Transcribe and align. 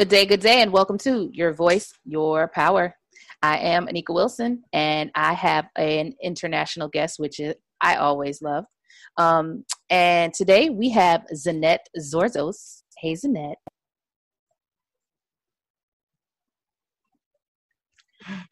Good 0.00 0.08
day, 0.08 0.24
good 0.24 0.40
day, 0.40 0.62
and 0.62 0.72
welcome 0.72 0.96
to 1.00 1.28
Your 1.30 1.52
Voice, 1.52 1.92
Your 2.06 2.48
Power. 2.48 2.96
I 3.42 3.58
am 3.58 3.86
Anika 3.86 4.14
Wilson, 4.14 4.62
and 4.72 5.10
I 5.14 5.34
have 5.34 5.66
an 5.76 6.14
international 6.22 6.88
guest, 6.88 7.18
which 7.18 7.38
is, 7.38 7.54
I 7.82 7.96
always 7.96 8.40
love. 8.40 8.64
Um, 9.18 9.66
and 9.90 10.32
today 10.32 10.70
we 10.70 10.88
have 10.88 11.26
Zanette 11.34 11.84
Zorzos. 11.98 12.80
Hey, 12.96 13.12
Zanette. 13.12 13.56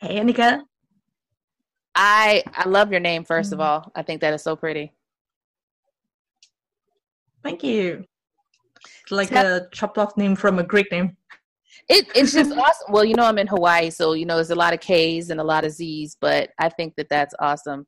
Hey, 0.03 0.21
Anika. 0.21 0.61
I 1.95 2.43
I 2.53 2.69
love 2.69 2.91
your 2.91 3.01
name. 3.01 3.25
First 3.25 3.55
of 3.55 3.61
all, 3.61 3.91
I 3.95 4.03
think 4.03 4.21
that 4.21 4.35
is 4.35 4.43
so 4.43 4.55
pretty. 4.55 4.93
Thank 7.43 7.63
you. 7.63 8.05
It's 9.03 9.11
like 9.11 9.33
a 9.33 9.67
chopped 9.73 9.97
off 9.97 10.15
name 10.19 10.37
from 10.37 10.59
a 10.59 10.63
Greek 10.63 10.93
name. 10.93 11.17
It, 11.89 12.07
it's 12.15 12.33
just 12.33 12.53
awesome. 12.53 12.93
Well, 12.93 13.05
you 13.05 13.15
know, 13.15 13.25
I'm 13.25 13.39
in 13.39 13.47
Hawaii, 13.47 13.91
so 13.91 14.13
you 14.13 14.27
know, 14.27 14.37
there's 14.37 14.51
a 14.51 14.55
lot 14.55 14.75
of 14.75 14.81
K's 14.81 15.31
and 15.31 15.41
a 15.41 15.45
lot 15.45 15.65
of 15.65 15.73
Z's, 15.73 16.17
but 16.21 16.51
I 16.59 16.69
think 16.69 16.95
that 16.97 17.09
that's 17.09 17.35
awesome. 17.39 17.87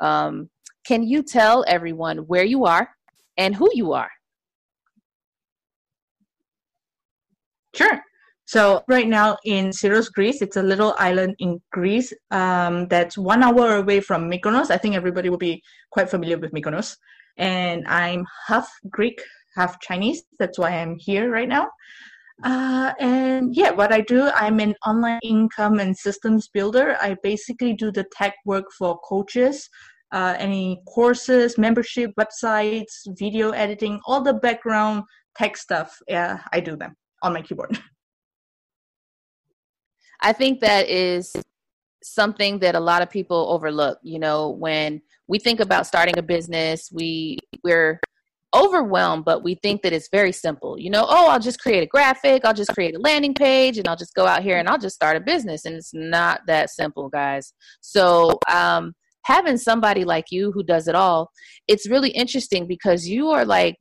Um, 0.00 0.48
can 0.86 1.02
you 1.02 1.22
tell 1.22 1.64
everyone 1.68 2.18
where 2.18 2.44
you 2.44 2.64
are 2.64 2.88
and 3.36 3.54
who 3.54 3.68
you 3.74 3.92
are? 3.92 4.10
Sure. 7.74 8.00
So 8.44 8.82
right 8.88 9.08
now 9.08 9.38
in 9.44 9.70
Syros, 9.70 10.12
Greece, 10.12 10.42
it's 10.42 10.56
a 10.56 10.62
little 10.62 10.94
island 10.98 11.36
in 11.38 11.60
Greece 11.72 12.12
um, 12.30 12.86
that's 12.88 13.16
one 13.16 13.42
hour 13.42 13.76
away 13.76 14.00
from 14.00 14.30
Mykonos. 14.30 14.70
I 14.70 14.76
think 14.76 14.94
everybody 14.94 15.30
will 15.30 15.38
be 15.38 15.62
quite 15.90 16.10
familiar 16.10 16.36
with 16.38 16.52
Mykonos. 16.52 16.96
And 17.38 17.86
I'm 17.86 18.26
half 18.46 18.68
Greek, 18.90 19.22
half 19.56 19.80
Chinese. 19.80 20.24
That's 20.38 20.58
why 20.58 20.70
I'm 20.70 20.96
here 20.98 21.30
right 21.30 21.48
now. 21.48 21.70
Uh, 22.42 22.92
and 22.98 23.54
yeah, 23.54 23.70
what 23.70 23.92
I 23.92 24.00
do, 24.00 24.28
I'm 24.34 24.58
an 24.60 24.74
online 24.86 25.20
income 25.22 25.78
and 25.78 25.96
systems 25.96 26.48
builder. 26.48 26.96
I 27.00 27.16
basically 27.22 27.74
do 27.74 27.92
the 27.92 28.04
tech 28.16 28.34
work 28.44 28.66
for 28.76 28.98
coaches, 29.00 29.68
uh, 30.12 30.34
any 30.38 30.82
courses, 30.86 31.56
membership, 31.56 32.10
websites, 32.18 33.06
video 33.18 33.50
editing, 33.50 34.00
all 34.06 34.20
the 34.22 34.34
background 34.34 35.04
tech 35.36 35.56
stuff. 35.56 35.96
Yeah, 36.08 36.40
I 36.52 36.60
do 36.60 36.76
them 36.76 36.94
on 37.22 37.32
my 37.32 37.42
keyboard. 37.42 37.78
I 40.20 40.32
think 40.32 40.60
that 40.60 40.88
is 40.88 41.32
something 42.02 42.58
that 42.60 42.74
a 42.74 42.80
lot 42.80 43.02
of 43.02 43.10
people 43.10 43.48
overlook. 43.50 43.98
You 44.02 44.18
know, 44.18 44.50
when 44.50 45.00
we 45.28 45.38
think 45.38 45.60
about 45.60 45.86
starting 45.86 46.18
a 46.18 46.22
business, 46.22 46.90
we 46.92 47.38
we're 47.64 48.00
overwhelmed, 48.54 49.24
but 49.24 49.42
we 49.42 49.54
think 49.56 49.82
that 49.82 49.92
it's 49.92 50.08
very 50.10 50.32
simple. 50.32 50.78
You 50.78 50.90
know, 50.90 51.04
oh, 51.08 51.30
I'll 51.30 51.40
just 51.40 51.60
create 51.60 51.82
a 51.82 51.86
graphic, 51.86 52.44
I'll 52.44 52.54
just 52.54 52.74
create 52.74 52.94
a 52.94 52.98
landing 52.98 53.34
page, 53.34 53.78
and 53.78 53.88
I'll 53.88 53.96
just 53.96 54.14
go 54.14 54.26
out 54.26 54.42
here 54.42 54.58
and 54.58 54.68
I'll 54.68 54.78
just 54.78 54.94
start 54.96 55.16
a 55.16 55.20
business. 55.20 55.64
And 55.64 55.74
it's 55.76 55.92
not 55.94 56.40
that 56.46 56.70
simple, 56.70 57.08
guys. 57.08 57.52
So, 57.80 58.38
um, 58.50 58.94
having 59.24 59.56
somebody 59.56 60.04
like 60.04 60.26
you 60.30 60.52
who 60.52 60.62
does 60.62 60.88
it 60.88 60.94
all, 60.94 61.30
it's 61.68 61.88
really 61.88 62.10
interesting 62.10 62.66
because 62.66 63.08
you 63.08 63.28
are 63.30 63.44
like, 63.44 63.76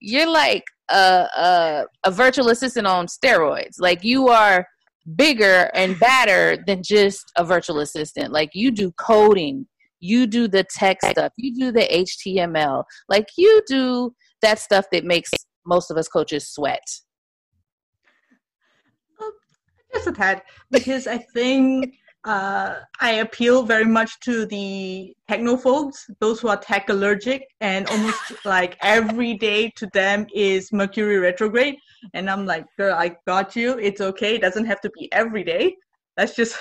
you're 0.00 0.30
like 0.30 0.64
a, 0.90 1.26
a, 1.36 1.84
a 2.04 2.10
virtual 2.10 2.50
assistant 2.50 2.86
on 2.86 3.06
steroids. 3.06 3.76
Like 3.78 4.04
you 4.04 4.28
are 4.28 4.66
bigger 5.16 5.70
and 5.74 5.98
badder 5.98 6.62
than 6.66 6.82
just 6.82 7.24
a 7.36 7.44
virtual 7.44 7.80
assistant. 7.80 8.32
Like 8.32 8.50
you 8.54 8.70
do 8.70 8.92
coding, 8.92 9.66
you 10.04 10.26
do 10.26 10.46
the 10.46 10.64
tech 10.64 10.98
stuff, 11.02 11.32
you 11.36 11.54
do 11.54 11.72
the 11.72 11.88
HTML, 12.04 12.84
like 13.08 13.26
you 13.38 13.62
do 13.66 14.14
that 14.42 14.58
stuff 14.58 14.84
that 14.92 15.04
makes 15.04 15.30
most 15.66 15.90
of 15.90 15.96
us 15.96 16.08
coaches 16.08 16.46
sweat. 16.46 16.84
Just 19.94 20.08
a 20.08 20.12
tad, 20.12 20.42
because 20.70 21.06
I 21.06 21.18
think 21.18 21.94
uh, 22.24 22.80
I 23.00 23.12
appeal 23.12 23.62
very 23.62 23.86
much 23.86 24.20
to 24.20 24.44
the 24.44 25.14
techno 25.28 25.56
folks, 25.56 26.04
those 26.20 26.40
who 26.40 26.48
are 26.48 26.56
tech 26.58 26.90
allergic, 26.90 27.46
and 27.60 27.86
almost 27.88 28.44
like 28.44 28.76
every 28.82 29.34
day 29.34 29.70
to 29.76 29.86
them 29.94 30.26
is 30.34 30.70
Mercury 30.72 31.18
retrograde. 31.18 31.76
And 32.12 32.28
I'm 32.28 32.44
like, 32.44 32.66
girl, 32.76 32.94
I 32.94 33.16
got 33.26 33.56
you. 33.56 33.78
It's 33.78 34.00
okay. 34.00 34.34
It 34.34 34.42
doesn't 34.42 34.66
have 34.66 34.80
to 34.82 34.90
be 34.98 35.10
every 35.12 35.44
day. 35.44 35.76
Let's 36.18 36.34
just 36.34 36.56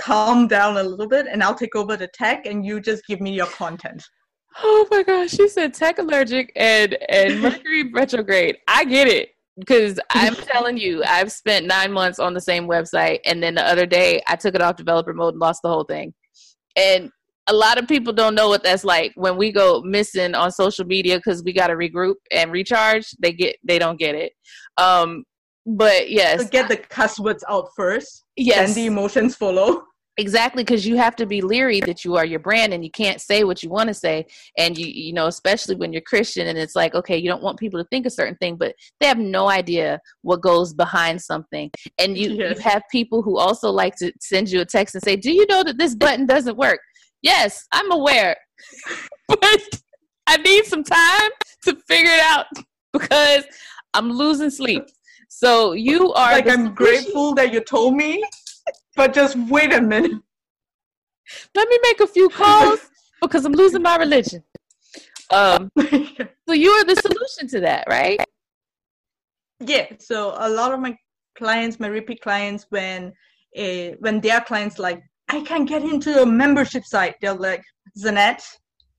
calm 0.00 0.48
down 0.48 0.76
a 0.78 0.82
little 0.82 1.08
bit 1.08 1.26
and 1.30 1.42
I'll 1.42 1.54
take 1.54 1.76
over 1.76 1.96
the 1.96 2.08
tech 2.08 2.46
and 2.46 2.64
you 2.64 2.80
just 2.80 3.06
give 3.06 3.20
me 3.20 3.32
your 3.32 3.46
content. 3.46 4.02
Oh 4.58 4.86
my 4.90 5.02
gosh, 5.02 5.30
she 5.30 5.48
said 5.48 5.74
tech 5.74 5.98
allergic 5.98 6.52
and 6.56 6.96
and 7.08 7.40
Mercury 7.42 7.90
retrograde. 7.92 8.58
I 8.66 8.84
get 8.84 9.06
it 9.06 9.30
because 9.58 10.00
I'm 10.10 10.34
telling 10.52 10.76
you, 10.76 11.04
I've 11.04 11.30
spent 11.30 11.66
nine 11.66 11.92
months 11.92 12.18
on 12.18 12.34
the 12.34 12.40
same 12.40 12.66
website, 12.66 13.20
and 13.24 13.42
then 13.42 13.54
the 13.54 13.64
other 13.64 13.86
day 13.86 14.22
I 14.26 14.36
took 14.36 14.54
it 14.54 14.62
off 14.62 14.76
developer 14.76 15.14
mode 15.14 15.34
and 15.34 15.40
lost 15.40 15.60
the 15.62 15.68
whole 15.68 15.84
thing. 15.84 16.14
And 16.76 17.10
a 17.46 17.52
lot 17.52 17.78
of 17.78 17.88
people 17.88 18.12
don't 18.12 18.34
know 18.34 18.48
what 18.48 18.62
that's 18.62 18.84
like 18.84 19.12
when 19.16 19.36
we 19.36 19.52
go 19.52 19.82
missing 19.82 20.34
on 20.34 20.50
social 20.50 20.84
media 20.84 21.16
because 21.16 21.42
we 21.44 21.52
got 21.52 21.68
to 21.68 21.74
regroup 21.74 22.14
and 22.32 22.50
recharge. 22.50 23.10
They 23.20 23.32
get 23.32 23.56
they 23.62 23.78
don't 23.78 23.98
get 23.98 24.14
it. 24.14 24.32
Um, 24.78 25.24
but 25.66 26.10
yes, 26.10 26.42
so 26.42 26.48
get 26.48 26.68
the 26.68 26.76
cuss 26.76 27.20
words 27.20 27.44
out 27.48 27.68
first. 27.76 28.24
Yes, 28.36 28.68
and 28.68 28.76
the 28.76 28.86
emotions 28.86 29.36
follow. 29.36 29.84
Exactly, 30.20 30.62
because 30.62 30.86
you 30.86 30.98
have 30.98 31.16
to 31.16 31.24
be 31.24 31.40
leery 31.40 31.80
that 31.80 32.04
you 32.04 32.14
are 32.14 32.26
your 32.26 32.40
brand 32.40 32.74
and 32.74 32.84
you 32.84 32.90
can't 32.90 33.22
say 33.22 33.42
what 33.42 33.62
you 33.62 33.70
want 33.70 33.88
to 33.88 33.94
say. 33.94 34.26
And 34.58 34.76
you, 34.76 34.86
you 34.86 35.14
know, 35.14 35.28
especially 35.28 35.76
when 35.76 35.94
you're 35.94 36.02
Christian 36.02 36.46
and 36.46 36.58
it's 36.58 36.76
like, 36.76 36.94
okay, 36.94 37.16
you 37.16 37.26
don't 37.26 37.42
want 37.42 37.58
people 37.58 37.82
to 37.82 37.88
think 37.88 38.04
a 38.04 38.10
certain 38.10 38.36
thing, 38.36 38.56
but 38.56 38.74
they 39.00 39.06
have 39.06 39.16
no 39.16 39.48
idea 39.48 39.98
what 40.20 40.42
goes 40.42 40.74
behind 40.74 41.22
something. 41.22 41.70
And 41.98 42.18
you, 42.18 42.32
yes. 42.32 42.58
you 42.58 42.62
have 42.62 42.82
people 42.92 43.22
who 43.22 43.38
also 43.38 43.70
like 43.70 43.96
to 43.96 44.12
send 44.20 44.50
you 44.50 44.60
a 44.60 44.66
text 44.66 44.94
and 44.94 45.02
say, 45.02 45.16
Do 45.16 45.32
you 45.32 45.46
know 45.48 45.64
that 45.64 45.78
this 45.78 45.94
button 45.94 46.26
doesn't 46.26 46.58
work? 46.58 46.80
Yes, 47.22 47.66
I'm 47.72 47.90
aware. 47.90 48.36
but 49.28 49.80
I 50.26 50.36
need 50.36 50.66
some 50.66 50.84
time 50.84 51.30
to 51.64 51.76
figure 51.88 52.12
it 52.12 52.20
out 52.20 52.44
because 52.92 53.44
I'm 53.94 54.10
losing 54.10 54.50
sleep. 54.50 54.84
So 55.30 55.72
you 55.72 56.12
are 56.12 56.32
like 56.32 56.46
I'm 56.46 56.74
grateful 56.74 57.34
that 57.36 57.54
you 57.54 57.62
told 57.62 57.94
me 57.94 58.22
but 59.00 59.14
just 59.14 59.34
wait 59.48 59.72
a 59.72 59.80
minute. 59.80 60.20
Let 61.54 61.68
me 61.70 61.78
make 61.82 62.00
a 62.00 62.06
few 62.06 62.28
calls 62.28 62.80
because 63.22 63.46
I'm 63.46 63.52
losing 63.52 63.80
my 63.80 63.96
religion. 63.96 64.44
Um, 65.30 65.70
so 66.46 66.52
you 66.52 66.68
are 66.68 66.84
the 66.84 66.96
solution 66.96 67.48
to 67.48 67.60
that, 67.60 67.86
right? 67.88 68.20
Yeah. 69.58 69.86
So 69.98 70.34
a 70.36 70.50
lot 70.50 70.74
of 70.74 70.80
my 70.80 70.94
clients, 71.34 71.80
my 71.80 71.86
repeat 71.86 72.20
clients, 72.20 72.66
when 72.68 73.14
uh, 73.56 73.96
when 74.00 74.20
their 74.20 74.42
clients 74.42 74.78
like, 74.78 75.02
I 75.30 75.40
can't 75.44 75.66
get 75.66 75.82
into 75.82 76.20
a 76.20 76.26
membership 76.26 76.84
site, 76.84 77.14
they're 77.22 77.32
like, 77.32 77.64
Zanette, 77.98 78.44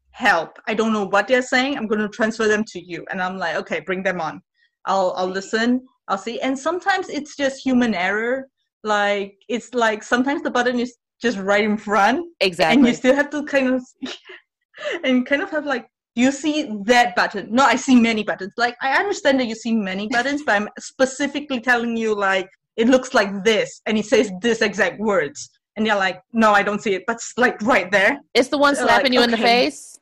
help. 0.10 0.58
I 0.68 0.74
don't 0.74 0.94
know 0.94 1.06
what 1.06 1.28
they're 1.28 1.44
saying. 1.54 1.78
I'm 1.78 1.86
going 1.86 2.02
to 2.02 2.10
transfer 2.10 2.48
them 2.48 2.64
to 2.70 2.80
you. 2.84 3.06
And 3.12 3.22
I'm 3.22 3.38
like, 3.38 3.56
okay, 3.58 3.82
bring 3.82 4.02
them 4.02 4.20
on. 4.20 4.42
I'll 4.86 5.14
I'll 5.16 5.34
listen. 5.40 5.86
I'll 6.08 6.18
see. 6.18 6.40
And 6.40 6.58
sometimes 6.58 7.08
it's 7.10 7.36
just 7.36 7.64
human 7.64 7.94
error 7.94 8.48
like 8.84 9.36
it's 9.48 9.74
like 9.74 10.04
sometimes 10.04 10.42
the 10.42 10.52
button 10.52 10.80
is 10.80 10.96
just 11.22 11.38
right 11.38 11.64
in 11.64 11.78
front 11.78 12.26
exactly 12.40 12.80
and 12.80 12.88
you 12.88 12.94
still 12.94 13.16
have 13.16 13.30
to 13.30 13.44
kind 13.46 13.68
of 13.76 13.84
and 15.04 15.26
kind 15.26 15.42
of 15.42 15.50
have 15.50 15.66
like 15.66 15.88
you 16.14 16.30
see 16.30 16.70
that 16.84 17.16
button. 17.16 17.48
No 17.52 17.64
i 17.64 17.76
see 17.76 17.96
many 17.96 18.24
buttons. 18.24 18.54
Like 18.58 18.76
i 18.82 18.98
understand 18.98 19.40
that 19.40 19.46
you 19.46 19.56
see 19.56 19.74
many 19.74 20.08
buttons 20.12 20.44
but 20.46 20.56
i'm 20.56 20.70
specifically 20.80 21.60
telling 21.60 21.96
you 21.96 22.16
like 22.16 22.50
it 22.78 22.88
looks 22.88 23.14
like 23.14 23.44
this 23.44 23.82
and 23.86 23.98
it 23.98 24.06
says 24.06 24.32
this 24.42 24.62
exact 24.62 25.00
words. 25.00 25.50
And 25.78 25.88
you're 25.88 25.96
like 25.96 26.22
no 26.34 26.52
i 26.52 26.64
don't 26.64 26.82
see 26.82 26.96
it 26.96 27.04
but 27.08 27.18
it's 27.18 27.34
like 27.38 27.62
right 27.62 27.92
there. 27.92 28.20
It's 28.34 28.50
the 28.50 28.58
one 28.58 28.76
slapping 28.76 29.06
like, 29.06 29.14
you 29.14 29.20
okay. 29.20 29.26
in 29.26 29.32
the 29.32 29.38
face? 29.38 29.98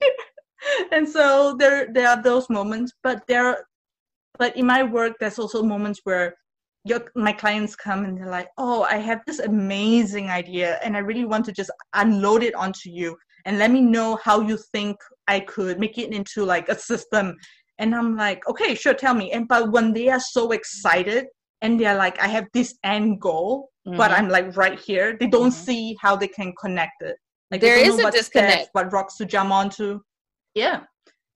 And 0.92 1.08
so 1.08 1.56
there 1.58 1.92
there 1.92 2.08
are 2.08 2.22
those 2.22 2.48
moments 2.48 2.92
but 3.02 3.26
there 3.26 3.66
but 4.38 4.56
in 4.56 4.64
my 4.64 4.84
work 4.84 5.14
there's 5.18 5.38
also 5.38 5.60
moments 5.60 6.00
where 6.04 6.36
your 6.84 7.10
my 7.14 7.32
clients 7.32 7.76
come 7.76 8.04
and 8.04 8.18
they're 8.18 8.30
like 8.30 8.48
oh 8.58 8.82
i 8.84 8.96
have 8.96 9.20
this 9.26 9.38
amazing 9.38 10.28
idea 10.28 10.80
and 10.82 10.96
i 10.96 11.00
really 11.00 11.24
want 11.24 11.44
to 11.44 11.52
just 11.52 11.70
unload 11.94 12.42
it 12.42 12.54
onto 12.54 12.90
you 12.90 13.16
and 13.44 13.58
let 13.58 13.70
me 13.70 13.80
know 13.80 14.18
how 14.22 14.40
you 14.40 14.58
think 14.72 14.96
i 15.28 15.38
could 15.40 15.78
make 15.78 15.98
it 15.98 16.12
into 16.12 16.44
like 16.44 16.68
a 16.68 16.78
system. 16.78 17.36
And 17.78 17.94
i'm 17.94 18.16
like 18.16 18.46
okay 18.48 18.74
sure 18.74 18.94
tell 18.94 19.14
me. 19.14 19.32
And 19.32 19.48
but 19.48 19.72
when 19.72 19.92
they 19.92 20.08
are 20.08 20.20
so 20.20 20.52
excited 20.52 21.26
and 21.62 21.80
they're 21.80 21.96
like 21.96 22.20
i 22.20 22.28
have 22.28 22.46
this 22.52 22.76
end 22.84 23.20
goal 23.20 23.70
mm-hmm. 23.86 23.96
but 23.96 24.10
i'm 24.12 24.28
like 24.28 24.56
right 24.56 24.78
here 24.78 25.16
they 25.18 25.26
don't 25.26 25.50
mm-hmm. 25.50 25.64
see 25.64 25.96
how 26.00 26.14
they 26.16 26.28
can 26.28 26.52
connect 26.60 27.02
it. 27.02 27.16
Like 27.50 27.60
there 27.60 27.76
is 27.76 27.98
a 27.98 28.10
disconnect 28.10 28.52
steps, 28.52 28.68
what 28.72 28.92
rocks 28.92 29.16
to 29.18 29.26
jump 29.26 29.50
onto. 29.50 30.00
Yeah 30.54 30.80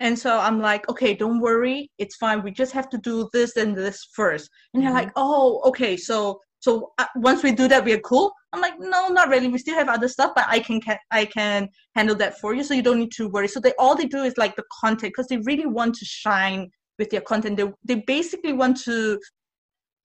and 0.00 0.18
so 0.18 0.38
I'm 0.38 0.60
like, 0.60 0.88
okay, 0.88 1.14
don't 1.14 1.40
worry, 1.40 1.90
it's 1.98 2.16
fine. 2.16 2.42
We 2.42 2.50
just 2.50 2.72
have 2.72 2.88
to 2.90 2.98
do 2.98 3.28
this 3.32 3.56
and 3.56 3.74
this 3.74 4.08
first. 4.14 4.50
And 4.74 4.82
they're 4.82 4.92
like, 4.92 5.08
mm-hmm. 5.08 5.22
oh, 5.22 5.62
okay, 5.66 5.96
so 5.96 6.40
so 6.60 6.92
uh, 6.98 7.06
once 7.16 7.42
we 7.42 7.52
do 7.52 7.68
that, 7.68 7.84
we're 7.84 8.00
cool. 8.00 8.32
I'm 8.52 8.60
like, 8.60 8.74
no, 8.80 9.08
not 9.08 9.28
really. 9.28 9.48
We 9.48 9.58
still 9.58 9.76
have 9.76 9.88
other 9.88 10.08
stuff, 10.08 10.32
but 10.34 10.46
I 10.48 10.58
can, 10.58 10.80
can 10.80 10.98
I 11.10 11.24
can 11.26 11.68
handle 11.94 12.16
that 12.16 12.38
for 12.40 12.54
you, 12.54 12.64
so 12.64 12.74
you 12.74 12.82
don't 12.82 12.98
need 12.98 13.12
to 13.12 13.28
worry. 13.28 13.48
So 13.48 13.60
they 13.60 13.72
all 13.78 13.94
they 13.94 14.06
do 14.06 14.22
is 14.22 14.36
like 14.36 14.56
the 14.56 14.64
content 14.80 15.12
because 15.14 15.28
they 15.28 15.38
really 15.38 15.66
want 15.66 15.94
to 15.96 16.04
shine 16.04 16.70
with 16.98 17.10
their 17.10 17.20
content. 17.20 17.56
They 17.56 17.70
they 17.84 18.02
basically 18.06 18.52
want 18.52 18.78
to 18.84 19.18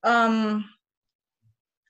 um 0.03 0.65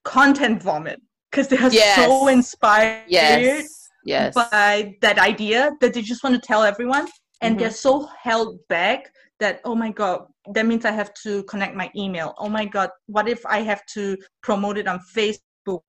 content 0.04 0.64
vomit 0.64 1.02
because 1.30 1.48
they 1.48 1.58
are 1.58 1.72
Yes. 1.72 1.96
so 1.96 2.28
inspired 2.28 3.04
Yes. 3.08 3.90
Yes. 4.04 4.34
by 4.34 4.96
that 5.02 5.20
idea 5.20 5.72
that 5.80 5.94
they 5.94 6.02
just 6.02 6.24
want 6.24 6.36
to 6.36 6.42
tell 6.42 6.64
everyone 6.64 7.08
and 7.42 7.56
Mhm. 7.56 7.60
they're 7.60 7.72
so 7.72 8.08
held 8.22 8.60
back 8.68 9.12
that 9.40 9.60
oh 9.66 9.76
my 9.76 9.92
god 9.92 10.26
that 10.54 10.66
means 10.66 10.86
i 10.86 10.92
have 10.92 11.14
to 11.24 11.44
connect 11.44 11.76
my 11.76 11.90
email. 11.96 12.34
Oh 12.38 12.50
my 12.50 12.66
god 12.66 12.90
what 13.08 13.28
if 13.28 13.46
i 13.46 13.60
have 13.62 13.84
to 13.96 14.18
promote 14.44 14.78
it 14.78 14.88
on 14.88 15.00
facebook? 15.16 15.82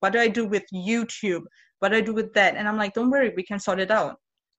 What 0.00 0.12
do 0.12 0.20
i 0.20 0.28
do 0.28 0.46
with 0.46 0.64
youtube? 0.72 1.42
What 1.78 1.90
do 1.90 1.96
i 1.96 2.00
do 2.00 2.14
with 2.14 2.32
that? 2.34 2.56
And 2.56 2.68
i'm 2.68 2.76
like 2.76 2.94
don't 2.94 3.10
worry 3.10 3.32
we 3.36 3.44
can 3.44 3.60
sort 3.60 3.80
it 3.80 3.90
out. 3.90 4.16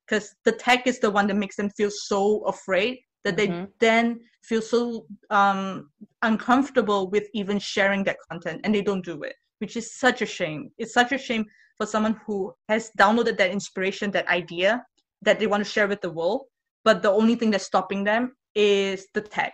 Because 0.08 0.34
the 0.46 0.54
tech 0.54 0.88
is 0.88 1.00
the 1.00 1.12
one 1.12 1.28
that 1.28 1.36
makes 1.36 1.56
them 1.56 1.70
feel 1.78 1.92
so 1.92 2.40
afraid 2.46 3.00
that 3.24 3.38
they 3.38 3.48
Mhm. 3.48 3.68
then 3.80 4.20
feel 4.44 4.62
so 4.62 5.06
um, 5.30 5.92
uncomfortable 6.24 7.10
with 7.10 7.28
even 7.34 7.60
sharing 7.60 8.04
that 8.06 8.18
content 8.30 8.62
and 8.64 8.74
they 8.74 8.82
don't 8.82 9.06
do 9.06 9.22
it 9.24 9.36
which 9.60 9.76
is 9.76 9.94
such 10.00 10.22
a 10.22 10.26
shame. 10.26 10.72
It's 10.78 10.94
such 10.94 11.12
a 11.12 11.18
shame 11.18 11.46
for 11.78 11.86
someone 11.86 12.20
who 12.26 12.54
has 12.70 12.92
downloaded 12.98 13.38
that 13.38 13.52
inspiration 13.52 14.10
that 14.12 14.28
idea 14.28 14.84
that 15.22 15.40
they 15.40 15.48
want 15.48 15.64
to 15.64 15.70
share 15.70 15.88
with 15.88 16.02
the 16.02 16.12
world 16.12 16.44
but 16.84 17.02
the 17.02 17.12
only 17.12 17.36
thing 17.36 17.52
that's 17.52 17.66
stopping 17.66 18.04
them 18.04 18.36
is 18.56 19.08
the 19.14 19.22
tech 19.22 19.54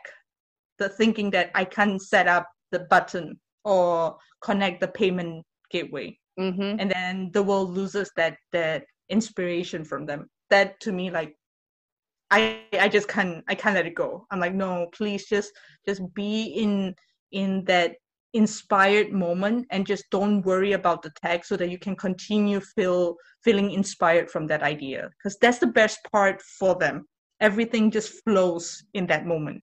the 0.79 0.89
thinking 0.89 1.29
that 1.29 1.51
i 1.56 1.63
can't 1.63 2.01
set 2.01 2.27
up 2.27 2.47
the 2.71 2.79
button 2.89 3.39
or 3.63 4.17
connect 4.41 4.79
the 4.79 4.88
payment 4.88 5.44
gateway. 5.71 6.17
Hmm 6.38 6.75
and 6.79 6.91
then 6.91 7.31
the 7.33 7.44
world 7.44 7.69
loses 7.71 8.12
that 8.15 8.38
that 8.51 8.83
inspiration 9.09 9.83
from 9.83 10.06
them. 10.06 10.27
That 10.50 10.79
to 10.81 10.91
me 10.91 11.09
like 11.09 11.33
i 12.31 12.59
i 12.73 12.88
just 12.88 13.07
can't 13.07 13.44
i 13.47 13.56
can't 13.56 13.75
let 13.75 13.88
it 13.88 13.95
go. 13.95 14.25
I'm 14.31 14.39
like 14.39 14.53
no 14.53 14.88
please 14.94 15.25
just 15.25 15.51
just 15.88 16.01
be 16.13 16.44
in 16.63 16.94
in 17.31 17.63
that 17.65 17.95
inspired 18.35 19.11
moment 19.11 19.65
and 19.71 19.87
just 19.87 20.05
don't 20.11 20.41
worry 20.51 20.73
about 20.73 21.01
the 21.01 21.11
tag 21.23 21.43
so 21.45 21.55
that 21.57 21.69
you 21.73 21.79
can 21.85 21.95
continue 21.95 22.59
feel 22.75 23.15
feeling 23.43 23.71
inspired 23.71 24.29
from 24.29 24.45
that 24.47 24.61
idea 24.61 25.09
because 25.17 25.35
that's 25.41 25.59
the 25.59 25.73
best 25.81 25.99
part 26.11 26.41
for 26.59 26.75
them 26.83 26.95
everything 27.39 27.89
just 27.97 28.09
flows 28.23 28.83
in 28.93 29.05
that 29.07 29.25
moment 29.25 29.61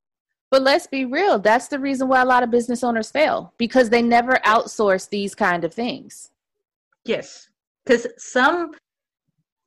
But 0.52 0.62
let's 0.70 0.86
be 0.86 1.04
real. 1.18 1.36
That's 1.40 1.68
the 1.72 1.78
reason 1.88 2.08
why 2.08 2.20
a 2.20 2.28
lot 2.34 2.42
of 2.44 2.50
business 2.50 2.84
owners 2.84 3.10
fail 3.10 3.54
because 3.56 3.88
they 3.88 4.02
never 4.02 4.34
outsource 4.54 5.08
these 5.08 5.34
kind 5.34 5.64
of 5.64 5.72
things. 5.72 6.30
Yes, 7.12 7.48
because 7.84 8.06
some, 8.18 8.72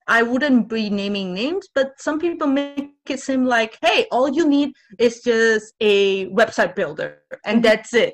I 0.07 0.21
wouldn't 0.21 0.69
be 0.69 0.83
naming 0.89 1.33
names, 1.33 1.67
but 1.73 1.87
some 1.97 2.19
people 2.19 2.47
make 2.47 2.93
it 3.09 3.19
seem 3.19 3.45
like, 3.45 3.73
hey, 3.81 4.05
all 4.11 4.29
you 4.29 4.45
need 4.47 4.69
is 4.99 5.21
just 5.21 5.73
a 5.81 6.27
website 6.39 6.75
builder, 6.75 7.09
and 7.49 7.57
Mhm. 7.59 7.63
that's 7.67 7.93
it. 8.05 8.13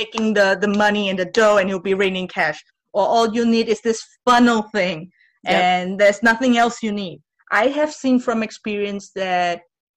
Making 0.00 0.34
the 0.38 0.48
the 0.64 0.72
money 0.84 1.04
and 1.10 1.18
the 1.18 1.30
dough, 1.38 1.58
and 1.58 1.68
you'll 1.68 1.88
be 1.92 1.94
raining 2.04 2.28
cash. 2.28 2.58
Or 2.96 3.04
all 3.14 3.28
you 3.36 3.44
need 3.54 3.66
is 3.74 3.80
this 3.82 4.00
funnel 4.24 4.62
thing, 4.74 4.98
Yep. 5.44 5.62
and 5.62 5.86
there's 6.00 6.22
nothing 6.30 6.52
else 6.62 6.76
you 6.86 6.92
need. 7.04 7.18
I 7.62 7.64
have 7.78 7.92
seen 8.02 8.16
from 8.26 8.42
experience 8.42 9.04
that 9.14 9.56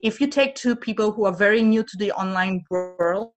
if 0.09 0.13
you 0.19 0.27
take 0.27 0.56
two 0.56 0.75
people 0.75 1.12
who 1.12 1.25
are 1.25 1.36
very 1.45 1.62
new 1.74 1.83
to 1.83 1.95
the 1.98 2.12
online 2.24 2.57
world, 2.69 3.31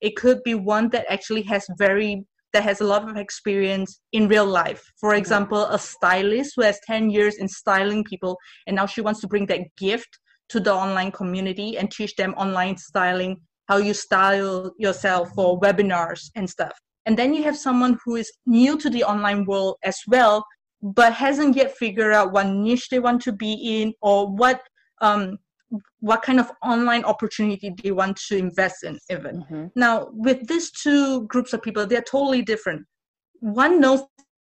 it 0.00 0.16
could 0.16 0.42
be 0.42 0.54
one 0.54 0.88
that 0.90 1.06
actually 1.08 1.42
has 1.42 1.64
very 1.78 2.24
that 2.52 2.64
has 2.64 2.80
a 2.80 2.84
lot 2.84 3.08
of 3.08 3.16
experience 3.16 4.00
in 4.12 4.26
real 4.26 4.46
life. 4.46 4.82
For 5.00 5.10
mm-hmm. 5.10 5.18
example, 5.18 5.66
a 5.66 5.78
stylist 5.78 6.54
who 6.56 6.62
has 6.62 6.80
10 6.84 7.10
years 7.10 7.36
in 7.36 7.48
styling 7.48 8.02
people 8.02 8.36
and 8.66 8.74
now 8.74 8.86
she 8.86 9.02
wants 9.02 9.20
to 9.20 9.28
bring 9.28 9.46
that 9.46 9.60
gift 9.78 10.18
to 10.48 10.58
the 10.58 10.74
online 10.74 11.12
community 11.12 11.78
and 11.78 11.90
teach 11.92 12.16
them 12.16 12.34
online 12.34 12.76
styling, 12.76 13.36
how 13.70 13.76
you 13.76 13.94
style 13.94 14.72
yourself 14.78 15.30
for 15.36 15.60
webinars 15.60 16.30
and 16.34 16.50
stuff. 16.50 16.76
And 17.06 17.16
then 17.16 17.32
you 17.32 17.44
have 17.44 17.56
someone 17.56 17.98
who 18.04 18.16
is 18.16 18.30
new 18.44 18.76
to 18.78 18.90
the 18.90 19.04
online 19.04 19.44
world 19.44 19.76
as 19.84 19.98
well, 20.08 20.44
but 20.82 21.12
hasn't 21.12 21.54
yet 21.54 21.76
figured 21.76 22.12
out 22.12 22.32
what 22.32 22.48
niche 22.48 22.88
they 22.90 22.98
want 22.98 23.22
to 23.22 23.32
be 23.32 23.52
in 23.80 23.94
or 24.02 24.28
what 24.28 24.60
um 25.00 25.38
what 26.00 26.22
kind 26.22 26.40
of 26.40 26.50
online 26.64 27.04
opportunity 27.04 27.72
they 27.82 27.92
want 27.92 28.16
to 28.28 28.36
invest 28.36 28.82
in 28.82 28.98
even. 29.08 29.42
hmm 29.42 29.66
Now, 29.76 30.08
with 30.26 30.48
these 30.48 30.72
two 30.72 31.26
groups 31.32 31.52
of 31.52 31.62
people, 31.62 31.86
they're 31.86 32.10
totally 32.16 32.42
different. 32.42 32.84
One 33.38 33.80
knows 33.80 34.02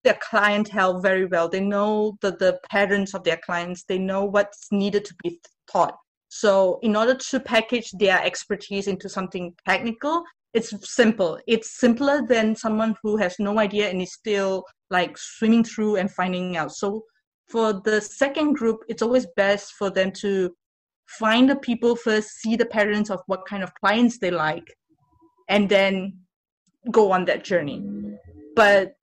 their 0.04 0.18
clientele 0.30 1.00
very 1.00 1.24
well. 1.24 1.48
They 1.48 1.64
know 1.74 2.18
the, 2.20 2.32
the 2.32 2.58
patterns 2.70 3.14
of 3.14 3.24
their 3.24 3.40
clients. 3.46 3.84
They 3.84 3.98
know 3.98 4.24
what's 4.24 4.68
needed 4.70 5.04
to 5.06 5.14
be 5.22 5.40
taught. 5.72 5.96
So, 6.28 6.78
in 6.82 6.96
order 6.96 7.14
to 7.14 7.40
package 7.40 7.90
their 7.92 8.22
expertise 8.22 8.88
into 8.88 9.08
something 9.08 9.54
technical, 9.66 10.24
it's 10.54 10.72
simple. 10.90 11.38
It's 11.46 11.78
simpler 11.78 12.26
than 12.26 12.56
someone 12.56 12.94
who 13.02 13.16
has 13.18 13.36
no 13.38 13.58
idea 13.58 13.88
and 13.88 14.02
is 14.02 14.12
still 14.12 14.64
like 14.90 15.16
swimming 15.18 15.64
through 15.64 15.96
and 15.96 16.10
finding 16.10 16.56
out. 16.56 16.72
So, 16.72 17.04
for 17.48 17.74
the 17.84 18.00
second 18.00 18.54
group, 18.54 18.80
it's 18.88 19.02
always 19.02 19.26
best 19.36 19.74
for 19.78 19.90
them 19.90 20.10
to 20.22 20.50
find 21.06 21.48
the 21.48 21.56
people 21.56 21.94
first, 21.94 22.30
see 22.40 22.56
the 22.56 22.66
patterns 22.66 23.10
of 23.10 23.20
what 23.26 23.46
kind 23.46 23.62
of 23.62 23.72
clients 23.74 24.18
they 24.18 24.30
like, 24.30 24.74
and 25.48 25.68
then 25.68 26.18
go 26.90 27.12
on 27.12 27.24
that 27.26 27.44
journey. 27.44 27.84
But 28.56 28.94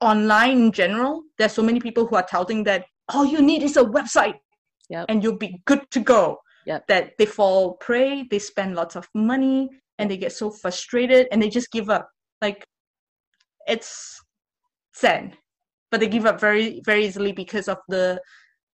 online 0.00 0.58
in 0.58 0.72
general, 0.72 1.22
there's 1.38 1.52
so 1.52 1.62
many 1.62 1.80
people 1.80 2.06
who 2.06 2.16
are 2.16 2.26
touting 2.26 2.64
that 2.64 2.84
all 3.08 3.24
you 3.24 3.40
need 3.40 3.62
is 3.62 3.76
a 3.76 3.84
website 3.84 4.34
Yep. 4.88 5.06
and 5.08 5.22
you'll 5.22 5.38
be 5.38 5.62
good 5.64 5.90
to 5.92 6.00
go. 6.00 6.38
Yep. 6.66 6.86
That 6.88 7.12
they 7.18 7.26
fall 7.26 7.74
prey, 7.74 8.24
they 8.30 8.38
spend 8.38 8.74
lots 8.74 8.94
of 8.96 9.08
money, 9.14 9.68
and 9.98 10.10
they 10.10 10.16
get 10.16 10.32
so 10.32 10.50
frustrated 10.50 11.28
and 11.30 11.42
they 11.42 11.48
just 11.48 11.70
give 11.70 11.90
up. 11.90 12.08
Like 12.40 12.64
it's 13.66 14.20
sad, 14.94 15.36
but 15.90 16.00
they 16.00 16.08
give 16.08 16.26
up 16.26 16.40
very 16.40 16.80
very 16.84 17.06
easily 17.06 17.32
because 17.32 17.68
of 17.68 17.78
the 17.88 18.20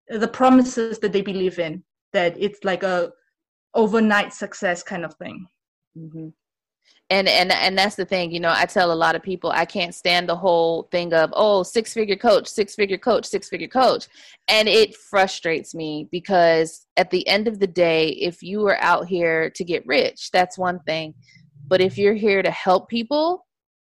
the 0.07 0.27
promises 0.27 0.99
that 0.99 1.11
they 1.11 1.21
believe 1.21 1.59
in. 1.59 1.83
That 2.13 2.35
it's 2.39 2.63
like 2.63 2.83
a 2.83 3.11
overnight 3.73 4.33
success 4.33 4.83
kind 4.83 5.05
of 5.05 5.13
thing. 5.15 5.47
hmm 5.95 6.29
And 7.11 7.27
and 7.27 7.51
and 7.51 7.77
that's 7.77 7.95
the 7.95 8.05
thing, 8.05 8.31
you 8.31 8.39
know. 8.39 8.51
I 8.51 8.65
tell 8.65 8.91
a 8.91 8.95
lot 8.95 9.15
of 9.15 9.21
people 9.21 9.51
I 9.51 9.65
can't 9.65 9.93
stand 9.93 10.27
the 10.27 10.35
whole 10.35 10.87
thing 10.91 11.13
of 11.13 11.31
oh 11.33 11.61
six 11.61 11.93
figure 11.93 12.15
coach, 12.15 12.47
six 12.47 12.73
figure 12.73 12.97
coach, 12.97 13.25
six 13.27 13.47
figure 13.47 13.67
coach, 13.67 14.07
and 14.47 14.67
it 14.67 14.95
frustrates 14.95 15.75
me 15.75 16.07
because 16.11 16.87
at 16.97 17.11
the 17.11 17.27
end 17.27 17.47
of 17.47 17.59
the 17.59 17.67
day, 17.67 18.09
if 18.09 18.41
you 18.41 18.65
are 18.65 18.81
out 18.81 19.05
here 19.05 19.51
to 19.51 19.63
get 19.63 19.85
rich, 19.85 20.31
that's 20.31 20.57
one 20.57 20.79
thing, 20.79 21.13
but 21.67 21.79
if 21.79 21.95
you're 21.95 22.15
here 22.15 22.41
to 22.41 22.49
help 22.49 22.89
people 22.89 23.45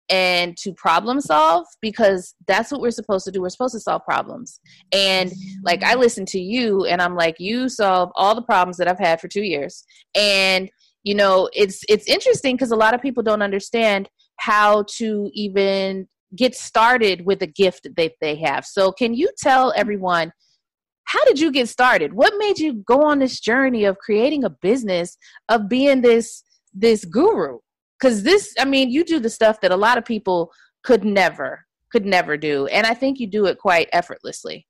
and 0.08 0.56
to 0.56 0.72
problem 0.72 1.20
solve, 1.20 1.66
because 1.82 2.34
that's 2.46 2.72
what 2.72 2.80
we're 2.80 2.90
supposed 2.90 3.26
to 3.26 3.30
do. 3.30 3.42
We're 3.42 3.50
supposed 3.50 3.74
to 3.74 3.80
solve 3.80 4.06
problems, 4.06 4.58
and 4.90 5.30
like 5.62 5.82
I 5.82 5.96
listen 5.96 6.24
to 6.26 6.40
you, 6.40 6.86
and 6.86 7.02
I'm 7.02 7.14
like, 7.14 7.38
you 7.38 7.68
solve 7.68 8.10
all 8.14 8.34
the 8.34 8.40
problems 8.40 8.78
that 8.78 8.88
I've 8.88 8.98
had 8.98 9.20
for 9.20 9.28
two 9.28 9.42
years, 9.42 9.84
and 10.14 10.70
you 11.02 11.14
know 11.14 11.48
it's 11.52 11.82
it's 11.88 12.06
interesting 12.06 12.56
because 12.56 12.70
a 12.70 12.76
lot 12.76 12.94
of 12.94 13.02
people 13.02 13.22
don't 13.22 13.42
understand 13.42 14.08
how 14.36 14.84
to 14.96 15.30
even 15.32 16.08
get 16.34 16.54
started 16.54 17.26
with 17.26 17.42
a 17.42 17.46
gift 17.46 17.86
that 17.96 18.12
they 18.20 18.36
have. 18.36 18.64
So 18.64 18.90
can 18.90 19.14
you 19.14 19.30
tell 19.38 19.72
everyone 19.76 20.32
how 21.04 21.24
did 21.24 21.38
you 21.38 21.52
get 21.52 21.68
started? 21.68 22.14
What 22.14 22.32
made 22.38 22.58
you 22.58 22.74
go 22.74 23.02
on 23.02 23.18
this 23.18 23.38
journey 23.38 23.84
of 23.84 23.98
creating 23.98 24.44
a 24.44 24.50
business 24.50 25.18
of 25.48 25.68
being 25.68 26.00
this 26.00 26.42
this 26.72 27.04
guru? 27.04 27.58
Because 28.00 28.22
this 28.22 28.54
i 28.58 28.64
mean 28.64 28.90
you 28.90 29.04
do 29.04 29.20
the 29.20 29.30
stuff 29.30 29.60
that 29.60 29.72
a 29.72 29.76
lot 29.76 29.98
of 29.98 30.04
people 30.04 30.50
could 30.82 31.04
never 31.04 31.64
could 31.92 32.04
never 32.06 32.36
do 32.36 32.66
and 32.66 32.86
i 32.86 32.94
think 32.94 33.20
you 33.20 33.26
do 33.26 33.46
it 33.46 33.58
quite 33.58 33.88
effortlessly 33.92 34.66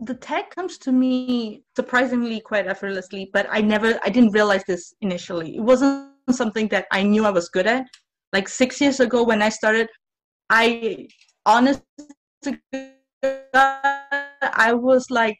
the 0.00 0.14
tech 0.14 0.54
comes 0.54 0.78
to 0.78 0.92
me 0.92 1.62
surprisingly 1.76 2.40
quite 2.40 2.66
effortlessly 2.66 3.30
but 3.32 3.46
i 3.50 3.60
never 3.60 3.98
i 4.04 4.08
didn't 4.08 4.32
realize 4.32 4.64
this 4.64 4.94
initially. 5.00 5.56
It 5.56 5.62
wasn't 5.62 6.10
something 6.30 6.68
that 6.68 6.86
i 6.90 7.02
knew 7.02 7.24
i 7.24 7.30
was 7.30 7.48
good 7.48 7.66
at. 7.66 7.86
Like 8.32 8.48
six 8.48 8.80
years 8.80 9.00
ago 9.00 9.22
when 9.22 9.42
i 9.42 9.48
started 9.48 9.88
i 10.50 11.06
honestly 11.46 11.82
i 13.22 14.72
was 14.72 15.06
like 15.10 15.38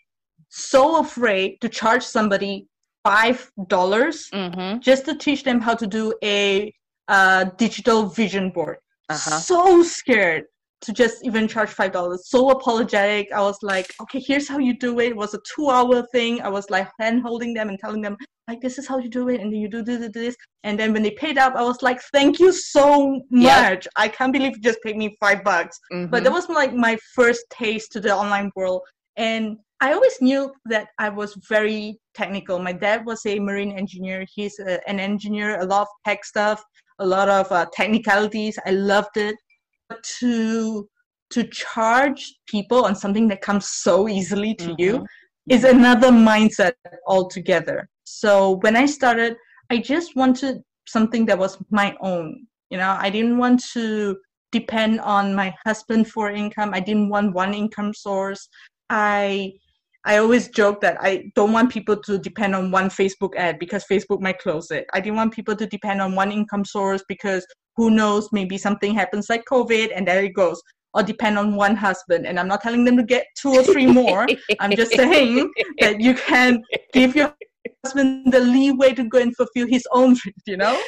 so 0.49 1.01
afraid 1.01 1.61
to 1.61 1.69
charge 1.69 2.03
somebody 2.03 2.67
five 3.03 3.51
dollars 3.69 4.29
mm-hmm. 4.33 4.79
just 4.81 5.05
to 5.05 5.17
teach 5.17 5.43
them 5.43 5.61
how 5.61 5.75
to 5.75 5.87
do 5.87 6.15
a 6.23 6.73
uh, 7.09 7.45
digital 7.59 8.07
vision 8.07 8.51
board. 8.51 8.79
Uh-huh. 9.11 9.39
So 9.39 9.83
scared 9.83 10.45
to 10.85 10.93
just 10.93 11.25
even 11.25 11.49
charge 11.49 11.71
five 11.71 11.93
dollars 11.93 12.29
so 12.29 12.51
apologetic 12.51 13.31
i 13.33 13.41
was 13.41 13.59
like 13.63 13.93
okay 14.01 14.21
here's 14.21 14.49
how 14.49 14.59
you 14.59 14.77
do 14.79 14.99
it 15.01 15.09
it 15.09 15.17
was 15.17 15.35
a 15.35 15.41
two 15.55 15.69
hour 15.71 16.07
thing 16.13 16.41
i 16.43 16.49
was 16.49 16.69
like 16.71 16.89
hand 17.01 17.23
holding 17.23 17.55
them 17.55 17.69
and 17.69 17.79
telling 17.79 18.03
them 18.03 18.17
like 18.49 18.61
this 18.61 18.79
is 18.79 18.87
how 18.87 18.99
you 18.99 19.09
do 19.09 19.29
it 19.31 19.41
and 19.41 19.51
then 19.53 19.59
you 19.61 19.69
do 19.69 19.83
this, 19.83 19.99
this, 20.01 20.11
this. 20.13 20.37
and 20.65 20.79
then 20.79 20.93
when 20.93 21.03
they 21.03 21.11
paid 21.13 21.39
up 21.39 21.55
i 21.57 21.63
was 21.63 21.81
like 21.83 22.01
thank 22.13 22.39
you 22.39 22.53
so 22.53 23.21
much 23.31 23.85
Yep. 23.85 23.93
i 23.97 24.09
can't 24.09 24.33
believe 24.33 24.53
you 24.57 24.63
just 24.63 24.83
paid 24.83 24.97
me 24.97 25.17
five 25.21 25.43
bucks 25.43 25.79
but 25.91 25.97
Mhm. 25.97 26.25
that 26.25 26.33
was 26.33 26.49
like 26.49 26.75
my 26.75 26.97
first 27.15 27.43
taste 27.51 27.93
to 27.93 28.01
the 28.01 28.15
online 28.15 28.51
world 28.57 28.83
and 29.17 29.57
I 29.81 29.93
always 29.93 30.17
knew 30.23 30.51
that 30.67 30.89
I 30.99 31.11
was 31.11 31.35
very 31.49 31.99
technical. 32.15 32.59
My 32.59 32.73
dad 32.73 33.05
was 33.05 33.21
a 33.27 33.39
marine 33.39 33.73
engineer. 33.73 34.25
He's 34.35 34.59
a, 34.59 34.81
an 34.89 34.99
engineer, 34.99 35.61
a 35.61 35.67
lot 35.67 35.83
of 35.83 35.89
tech 36.07 36.25
stuff, 36.25 36.65
a 37.01 37.07
lot 37.07 37.29
of 37.29 37.51
uh, 37.53 37.67
technicalities. 37.73 38.59
I 38.65 38.71
loved 38.71 39.17
it. 39.17 39.37
But 39.89 40.03
to 40.21 40.89
to 41.31 41.45
charge 41.49 42.35
people 42.47 42.85
on 42.85 42.95
something 42.95 43.29
that 43.29 43.41
comes 43.41 43.69
so 43.69 44.09
easily 44.09 44.55
to 44.55 44.67
mm-hmm. 44.67 44.81
you 44.81 45.07
is 45.49 45.65
another 45.65 46.11
mindset 46.11 46.75
altogether. 47.07 47.89
So 48.05 48.59
when 48.61 48.77
I 48.77 48.87
started, 48.87 49.37
I 49.71 49.79
just 49.79 50.15
wanted 50.15 50.63
something 50.87 51.27
that 51.27 51.39
was 51.39 51.59
my 51.71 51.97
own. 52.01 52.47
You 52.71 52.79
know, 52.79 52.97
I 52.99 53.11
didn't 53.11 53.39
want 53.39 53.63
to 53.73 54.17
depend 54.53 55.01
on 55.01 55.35
my 55.35 55.55
husband 55.65 56.09
for 56.09 56.31
income. 56.31 56.71
I 56.73 56.81
didn't 56.81 57.09
want 57.09 57.35
one 57.35 57.53
income 57.53 57.93
source. 57.95 58.49
I 58.91 59.53
I 60.07 60.19
always 60.19 60.49
joke 60.49 60.83
that 60.83 60.99
I 61.01 61.33
don't 61.35 61.53
want 61.53 61.73
people 61.73 61.97
to 61.97 62.19
depend 62.19 62.55
on 62.55 62.71
one 62.71 62.91
Facebook 62.91 63.35
ad 63.37 63.59
because 63.59 63.87
Facebook 63.91 64.21
might 64.21 64.39
close 64.39 64.71
it. 64.71 64.85
I 64.93 65.01
didn't 65.01 65.17
want 65.17 65.33
people 65.33 65.57
to 65.57 65.67
depend 65.67 66.03
on 66.03 66.15
one 66.15 66.31
income 66.31 66.65
source 66.65 67.03
because 67.09 67.47
who 67.77 67.91
knows, 67.91 68.29
maybe 68.33 68.59
something 68.59 68.95
happens 68.95 69.29
like 69.29 69.45
COVID 69.51 69.93
and 69.95 70.07
there 70.07 70.25
it 70.25 70.35
goes. 70.35 70.61
Or 70.97 71.03
depend 71.03 71.39
on 71.39 71.57
one 71.57 71.75
husband. 71.75 72.25
And 72.25 72.39
I'm 72.39 72.47
not 72.47 72.63
telling 72.63 72.85
them 72.85 72.97
to 72.97 73.03
get 73.03 73.27
two 73.37 73.51
or 73.51 73.65
three 73.65 73.87
more. 73.87 74.29
I'm 74.61 74.77
just 74.77 74.93
saying 74.95 75.51
that 75.81 76.01
you 76.01 76.15
can 76.15 76.63
give 76.93 77.17
your 77.17 77.35
husband 77.85 78.33
the 78.33 78.39
leeway 78.39 78.93
to 78.93 79.05
go 79.09 79.19
and 79.19 79.35
fulfill 79.35 79.67
his 79.67 79.85
own 79.91 80.15
dreams, 80.15 80.43
you 80.47 80.57
know? 80.57 80.81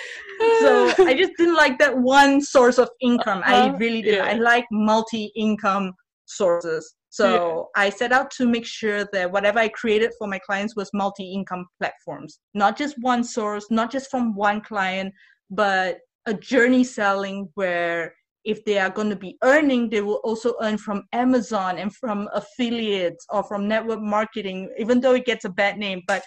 so 0.61 0.95
I 0.99 1.14
just 1.14 1.33
didn't 1.37 1.57
like 1.57 1.78
that 1.81 1.99
one 1.99 2.40
source 2.40 2.78
of 2.78 2.88
income. 3.00 3.38
Uh-huh. 3.38 3.52
I 3.52 3.76
really 3.76 4.00
did. 4.00 4.16
Yeah. 4.16 4.26
I 4.26 4.35
like 4.35 4.64
multi 4.71 5.33
income 5.35 5.93
sources. 6.26 6.95
So 7.16 7.71
yeah. 7.76 7.87
I 7.87 7.90
set 7.90 8.12
out 8.12 8.31
to 8.33 8.47
make 8.47 8.66
sure 8.66 9.07
that 9.12 9.33
whatever 9.33 9.59
I 9.59 9.69
created 9.69 10.12
for 10.19 10.28
my 10.28 10.38
clients 10.38 10.76
was 10.76 10.90
multi-income 10.93 11.64
platforms, 11.81 12.40
not 12.52 12.76
just 12.76 12.95
one 13.00 13.25
source, 13.25 13.71
not 13.71 13.90
just 13.90 14.11
from 14.11 14.37
one 14.37 14.61
client, 14.61 15.14
but 15.50 15.99
a 16.26 16.35
journey 16.35 16.85
selling 16.85 17.49
where 17.54 18.14
if 18.45 18.64
they 18.64 18.78
are 18.78 18.90
going 18.90 19.11
to 19.11 19.16
be 19.16 19.37
earning, 19.42 19.90
they 19.90 20.00
will 20.00 20.21
also 20.23 20.54
earn 20.62 20.78
from 20.78 21.02
Amazon 21.12 21.78
and 21.78 21.95
from 21.95 22.28
affiliates 22.33 23.26
or 23.30 23.42
from 23.42 23.66
network 23.66 24.00
marketing, 24.00 24.71
even 24.78 25.00
though 25.00 25.14
it 25.14 25.26
gets 25.26 25.45
a 25.45 25.50
bad 25.50 25.78
name. 25.78 26.02
But 26.06 26.23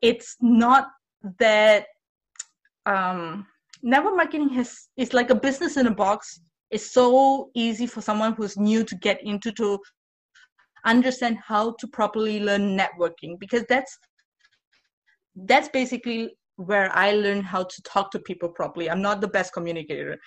it's 0.00 0.36
not 0.40 0.88
that 1.40 1.86
um, 2.86 3.46
network 3.82 4.16
marketing 4.16 4.50
has 4.50 4.88
is 4.96 5.12
like 5.12 5.30
a 5.30 5.34
business 5.34 5.76
in 5.76 5.88
a 5.88 5.94
box. 5.94 6.40
It's 6.70 6.92
so 6.92 7.50
easy 7.54 7.86
for 7.86 8.00
someone 8.00 8.34
who's 8.34 8.56
new 8.56 8.84
to 8.84 8.96
get 8.96 9.20
into 9.24 9.50
to 9.52 9.80
understand 10.84 11.38
how 11.44 11.74
to 11.80 11.86
properly 11.88 12.40
learn 12.40 12.78
networking 12.78 13.38
because 13.38 13.64
that's 13.68 13.98
that's 15.34 15.68
basically 15.68 16.36
where 16.56 16.94
I 16.96 17.12
learned 17.12 17.44
how 17.44 17.64
to 17.64 17.82
talk 17.82 18.10
to 18.12 18.18
people 18.20 18.48
properly. 18.48 18.90
I'm 18.90 19.02
not 19.02 19.20
the 19.20 19.28
best 19.28 19.52
communicator. 19.52 20.18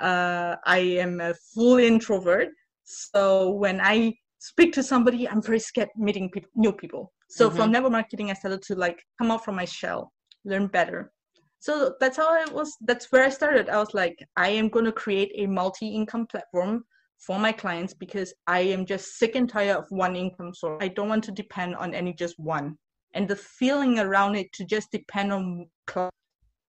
Uh, 0.00 0.56
I 0.64 0.78
am 0.78 1.20
a 1.20 1.34
full 1.54 1.78
introvert. 1.78 2.48
So 2.84 3.50
when 3.50 3.80
I 3.80 4.14
speak 4.38 4.72
to 4.74 4.82
somebody, 4.82 5.28
I'm 5.28 5.42
very 5.42 5.58
scared 5.58 5.88
meeting 5.96 6.30
people, 6.30 6.50
new 6.54 6.72
people. 6.72 7.12
So 7.30 7.48
mm-hmm. 7.48 7.56
from 7.56 7.72
network 7.72 7.92
marketing, 7.92 8.30
I 8.30 8.34
started 8.34 8.62
to 8.62 8.74
like 8.74 9.02
come 9.20 9.30
out 9.30 9.44
from 9.44 9.56
my 9.56 9.64
shell, 9.64 10.12
learn 10.44 10.66
better. 10.68 11.12
So 11.60 11.94
that's 11.98 12.18
how 12.18 12.28
I 12.28 12.44
was. 12.52 12.76
That's 12.82 13.10
where 13.10 13.24
I 13.24 13.30
started. 13.30 13.70
I 13.70 13.78
was 13.78 13.94
like, 13.94 14.16
I 14.36 14.50
am 14.50 14.68
going 14.68 14.84
to 14.84 14.92
create 14.92 15.32
a 15.34 15.46
multi-income 15.46 16.26
platform 16.26 16.84
for 17.18 17.38
my 17.38 17.52
clients 17.52 17.94
because 17.94 18.34
I 18.46 18.60
am 18.60 18.84
just 18.84 19.18
sick 19.18 19.34
and 19.34 19.48
tired 19.48 19.76
of 19.76 19.86
one 19.88 20.14
income 20.14 20.52
source. 20.52 20.78
I 20.82 20.88
don't 20.88 21.08
want 21.08 21.24
to 21.24 21.32
depend 21.32 21.74
on 21.76 21.94
any 21.94 22.12
just 22.12 22.38
one. 22.38 22.76
And 23.14 23.28
the 23.28 23.36
feeling 23.36 23.98
around 23.98 24.34
it 24.34 24.52
to 24.54 24.64
just 24.64 24.90
depend 24.90 25.32
on 25.32 25.66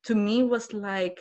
to 0.04 0.16
me 0.16 0.44
was 0.44 0.72
like 0.74 1.20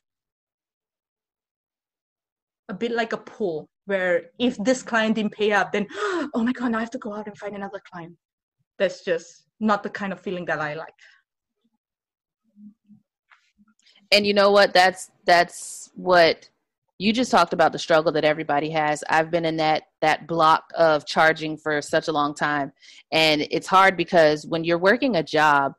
a 2.68 2.74
bit 2.74 2.92
like 2.92 3.12
a 3.12 3.18
pull 3.18 3.68
where 3.86 4.26
if 4.38 4.56
this 4.58 4.82
client 4.82 5.16
didn't 5.16 5.32
pay 5.32 5.52
up, 5.52 5.72
then 5.72 5.86
oh 6.34 6.42
my 6.44 6.52
god, 6.52 6.74
I 6.74 6.80
have 6.80 6.90
to 6.90 6.98
go 6.98 7.14
out 7.14 7.26
and 7.26 7.36
find 7.36 7.54
another 7.54 7.80
client. 7.90 8.16
That's 8.78 9.04
just 9.04 9.44
not 9.60 9.82
the 9.82 9.90
kind 9.90 10.12
of 10.12 10.20
feeling 10.20 10.44
that 10.46 10.60
I 10.60 10.74
like. 10.74 10.94
And 14.12 14.26
you 14.26 14.34
know 14.34 14.50
what? 14.50 14.72
That's 14.72 15.10
that's 15.24 15.90
what 15.94 16.48
you 17.04 17.12
just 17.12 17.30
talked 17.30 17.52
about 17.52 17.70
the 17.70 17.78
struggle 17.78 18.10
that 18.12 18.24
everybody 18.24 18.70
has. 18.70 19.04
I've 19.10 19.30
been 19.30 19.44
in 19.44 19.58
that 19.58 19.82
that 20.00 20.26
block 20.26 20.64
of 20.74 21.04
charging 21.04 21.58
for 21.58 21.82
such 21.82 22.08
a 22.08 22.12
long 22.12 22.34
time. 22.34 22.72
And 23.12 23.46
it's 23.50 23.66
hard 23.66 23.94
because 23.94 24.46
when 24.46 24.64
you're 24.64 24.78
working 24.78 25.14
a 25.14 25.22
job 25.22 25.74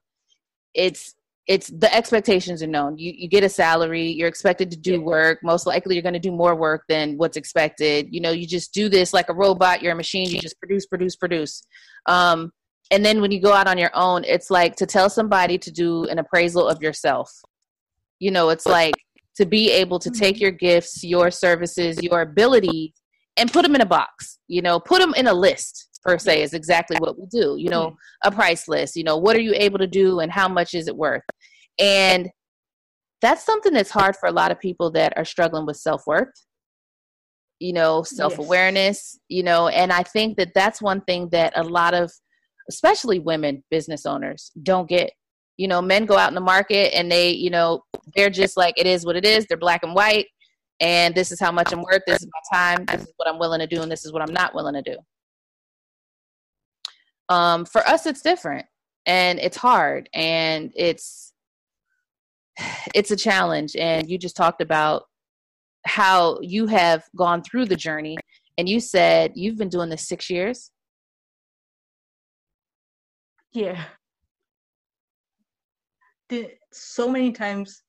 it's 0.76 1.16
it's 1.48 1.68
the 1.68 1.94
expectations 1.96 2.62
are 2.62 2.68
known. 2.68 3.00
You 3.00 3.12
you 3.16 3.28
get 3.28 3.44
a 3.44 3.50
salary 3.50 4.08
you're 4.08 4.28
expected 4.28 4.70
to 4.70 4.78
do 4.78 5.02
work. 5.02 5.40
Most 5.42 5.66
likely 5.66 5.96
you're 5.96 6.04
going 6.04 6.14
to 6.14 6.20
do 6.20 6.32
more 6.32 6.54
work 6.56 6.84
than 6.90 7.18
what's 7.18 7.38
expected. 7.38 8.08
You 8.12 8.22
know 8.22 8.32
you 8.32 8.46
just 8.46 8.72
do 8.72 8.88
this 8.88 9.12
like 9.12 9.30
a 9.30 9.34
robot 9.34 9.82
you're 9.82 9.94
a 9.94 9.96
machine 9.96 10.30
you 10.30 10.40
just 10.40 10.60
produce 10.60 10.86
produce 10.86 11.16
produce. 11.16 11.64
Um, 12.06 12.52
and 12.92 13.04
then 13.04 13.20
when 13.20 13.32
you 13.32 13.42
go 13.42 13.52
out 13.52 13.68
on 13.68 13.80
your 13.80 13.92
own 13.96 14.26
it's 14.26 14.52
like 14.52 14.76
to 14.76 14.86
tell 14.86 15.10
somebody 15.10 15.58
to 15.58 15.72
do 15.72 16.06
an 16.06 16.20
appraisal 16.20 16.68
of 16.68 16.84
yourself. 16.84 17.32
You 18.20 18.30
know 18.30 18.50
it's 18.50 18.68
like 18.68 18.94
to 19.38 19.46
be 19.46 19.72
able 19.72 20.00
to 20.00 20.10
take 20.10 20.36
mm-hmm. 20.36 20.44
your 20.44 20.52
gifts, 20.52 21.04
your 21.04 21.30
services, 21.30 22.02
your 22.02 22.22
ability, 22.22 22.94
and 23.38 23.52
put 23.52 23.64
them 23.64 23.76
in 23.76 23.82
a 23.82 23.86
box. 23.86 24.40
You 24.48 24.62
know, 24.62 24.80
put 24.80 25.00
them 25.02 25.14
in 25.16 25.28
a 25.28 25.34
list 25.34 25.90
per 26.04 26.18
se 26.18 26.44
is 26.44 26.54
exactly 26.54 26.98
what 27.00 27.18
we 27.20 27.26
do. 27.30 27.56
You 27.58 27.70
know, 27.70 27.88
mm-hmm. 27.88 28.28
a 28.28 28.32
price 28.32 28.68
list. 28.68 28.96
You 28.96 29.04
know, 29.04 29.18
what 29.18 29.36
are 29.36 29.42
you 29.42 29.54
able 29.56 29.80
to 29.80 29.88
do, 29.88 30.20
and 30.20 30.32
how 30.32 30.48
much 30.48 30.74
is 30.74 30.88
it 30.88 30.96
worth? 30.96 31.24
And 31.80 32.30
that's 33.22 33.46
something 33.46 33.74
that's 33.74 33.92
hard 33.92 34.16
for 34.16 34.28
a 34.28 34.32
lot 34.32 34.52
of 34.52 34.60
people 34.60 34.92
that 34.92 35.18
are 35.18 35.26
struggling 35.26 35.66
with 35.66 35.78
self 35.78 36.04
worth. 36.08 36.34
You 37.60 37.74
know, 37.74 38.04
self 38.04 38.38
awareness. 38.40 39.20
You 39.28 39.44
know, 39.44 39.68
and 39.68 39.92
I 39.92 40.04
think 40.04 40.38
that 40.38 40.54
that's 40.54 40.82
one 40.82 41.02
thing 41.02 41.30
that 41.32 41.54
a 41.56 41.64
lot 41.64 41.94
of, 41.94 42.12
especially 42.70 43.20
women 43.20 43.64
business 43.70 44.06
owners, 44.06 44.52
don't 44.64 44.88
get 44.88 45.12
you 45.58 45.68
know 45.68 45.82
men 45.82 46.06
go 46.06 46.18
out 46.18 46.30
in 46.30 46.36
the 46.36 46.42
market 46.42 46.94
and 46.96 47.12
they 47.12 47.32
you 47.32 47.50
know 47.50 47.84
they're 48.16 48.30
just 48.30 48.58
like 48.58 48.76
it 48.78 48.88
is 48.88 49.06
what 49.06 49.16
it 49.16 49.26
is. 49.26 49.46
They're 49.46 49.58
black 49.58 49.84
and 49.84 49.96
white. 49.96 50.28
And 50.82 51.16
this 51.16 51.32
is 51.32 51.40
how 51.40 51.52
much 51.52 51.72
i'm 51.72 51.82
worth. 51.82 52.02
This 52.06 52.22
is 52.22 52.28
my 52.28 52.58
time. 52.58 52.86
This 52.86 53.08
is 53.08 53.14
what 53.18 53.30
i'm 53.30 53.40
willing 53.40 53.60
to 53.60 53.68
do. 53.68 53.82
And 53.82 53.92
this 53.92 54.06
is 54.06 54.12
what 54.12 54.22
i'm 54.22 54.34
not 54.34 54.54
willing 54.54 54.74
to 54.76 54.82
do. 54.82 54.98
Um, 57.30 57.66
for 57.66 57.86
us 57.88 58.06
it's 58.06 58.22
different. 58.22 58.66
And 59.06 59.40
it's 59.40 59.58
hard. 59.58 60.10
And 60.14 60.72
it's 60.76 61.34
it's 62.94 63.12
a 63.12 63.16
challenge. 63.16 63.76
And 63.76 64.10
you 64.10 64.18
just 64.18 64.36
talked 64.36 64.62
about 64.62 65.04
how 65.86 66.40
you 66.42 66.66
have 66.68 67.04
gone 67.16 67.44
through 67.44 67.66
the 67.66 67.76
journey. 67.76 68.18
And 68.58 68.68
you 68.68 68.80
said 68.80 69.34
you've 69.36 69.58
been 69.58 69.70
doing 69.70 69.90
this 69.90 70.08
six 70.08 70.30
years? 70.30 70.72
Yeah 73.54 73.86
so 76.72 77.10
many 77.10 77.32
times 77.32 77.84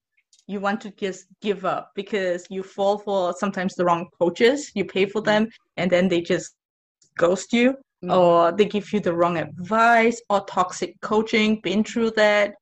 you 0.46 0.60
want 0.60 0.80
to 0.80 0.90
just 0.92 1.26
give 1.40 1.64
up 1.64 1.90
because 1.94 2.46
you 2.50 2.62
fall 2.62 2.98
for 2.98 3.32
sometimes 3.32 3.74
the 3.74 3.84
wrong 3.84 4.06
coaches 4.18 4.70
you 4.74 4.84
pay 4.84 5.06
for 5.06 5.20
them 5.20 5.48
and 5.76 5.90
then 5.90 6.08
they 6.08 6.20
just 6.20 6.54
ghost 7.18 7.52
you 7.52 7.72
mm-hmm. 7.72 8.10
or 8.10 8.52
they 8.52 8.64
give 8.64 8.92
you 8.92 9.00
the 9.00 9.12
wrong 9.12 9.38
advice 9.38 10.20
or 10.30 10.44
toxic 10.44 10.94
coaching 11.00 11.60
been 11.62 11.82
through 11.82 12.10
that 12.12 12.54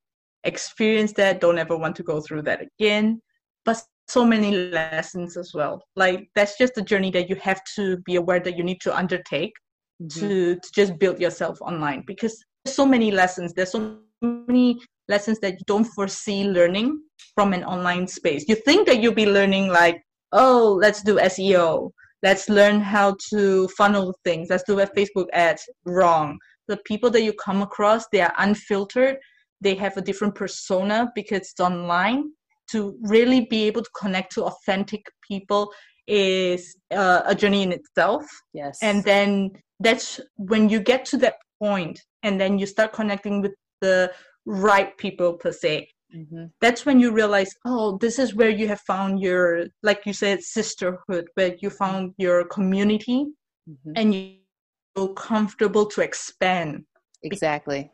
experience 0.44 1.12
that 1.12 1.40
don't 1.40 1.58
ever 1.58 1.76
want 1.76 1.96
to 1.96 2.02
go 2.02 2.20
through 2.20 2.42
that 2.42 2.60
again 2.62 3.20
but 3.64 3.82
so 4.08 4.24
many 4.24 4.68
lessons 4.70 5.36
as 5.36 5.52
well 5.54 5.82
like 5.96 6.28
that's 6.34 6.58
just 6.58 6.74
the 6.74 6.82
journey 6.82 7.10
that 7.10 7.28
you 7.28 7.36
have 7.36 7.60
to 7.74 7.96
be 7.98 8.16
aware 8.16 8.40
that 8.40 8.56
you 8.56 8.62
need 8.62 8.80
to 8.80 8.94
undertake 8.94 9.52
mm-hmm. 10.02 10.20
to, 10.20 10.54
to 10.56 10.72
just 10.74 10.98
build 10.98 11.18
yourself 11.18 11.60
online 11.62 12.02
because 12.06 12.42
there's 12.64 12.76
so 12.76 12.86
many 12.86 13.10
lessons 13.10 13.52
there's 13.54 13.72
so 13.72 13.98
many 14.20 14.78
lessons 15.08 15.38
that 15.40 15.54
you 15.54 15.64
don't 15.66 15.84
foresee 15.84 16.44
learning 16.44 17.00
from 17.34 17.52
an 17.52 17.64
online 17.64 18.06
space. 18.06 18.44
You 18.48 18.54
think 18.54 18.86
that 18.86 19.00
you'll 19.00 19.14
be 19.14 19.26
learning 19.26 19.68
like, 19.68 20.00
oh, 20.32 20.78
let's 20.80 21.02
do 21.02 21.16
SEO. 21.16 21.90
Let's 22.22 22.48
learn 22.48 22.80
how 22.80 23.16
to 23.30 23.68
funnel 23.68 24.14
things. 24.24 24.48
Let's 24.50 24.64
do 24.66 24.80
a 24.80 24.86
Facebook 24.86 25.26
ads. 25.32 25.62
Wrong. 25.84 26.38
The 26.68 26.78
people 26.86 27.10
that 27.10 27.22
you 27.22 27.34
come 27.34 27.60
across, 27.60 28.06
they 28.10 28.22
are 28.22 28.32
unfiltered. 28.38 29.16
They 29.60 29.74
have 29.74 29.96
a 29.96 30.02
different 30.02 30.34
persona 30.34 31.10
because 31.14 31.38
it's 31.38 31.60
online. 31.60 32.30
To 32.70 32.96
really 33.02 33.46
be 33.50 33.64
able 33.64 33.82
to 33.82 33.90
connect 34.00 34.32
to 34.34 34.44
authentic 34.44 35.04
people 35.28 35.70
is 36.06 36.74
uh, 36.90 37.22
a 37.26 37.34
journey 37.34 37.62
in 37.62 37.72
itself. 37.72 38.24
Yes. 38.54 38.78
And 38.82 39.04
then 39.04 39.50
that's 39.80 40.18
when 40.36 40.70
you 40.70 40.80
get 40.80 41.04
to 41.06 41.18
that 41.18 41.34
point 41.62 42.00
and 42.22 42.40
then 42.40 42.58
you 42.58 42.66
start 42.66 42.92
connecting 42.94 43.42
with 43.42 43.52
the 43.80 44.10
right 44.46 44.96
people 44.98 45.34
per 45.34 45.52
se 45.52 45.88
mm-hmm. 46.14 46.44
that's 46.60 46.84
when 46.86 47.00
you 47.00 47.12
realize 47.12 47.50
oh 47.64 47.98
this 47.98 48.18
is 48.18 48.34
where 48.34 48.50
you 48.50 48.68
have 48.68 48.80
found 48.80 49.20
your 49.20 49.66
like 49.82 50.00
you 50.04 50.12
said 50.12 50.42
sisterhood 50.42 51.26
where 51.34 51.54
you 51.60 51.70
found 51.70 52.12
your 52.18 52.44
community 52.44 53.26
mm-hmm. 53.68 53.92
and 53.96 54.14
you 54.14 54.36
feel 54.94 55.08
comfortable 55.14 55.86
to 55.86 56.00
expand 56.00 56.84
Exactly. 57.24 57.90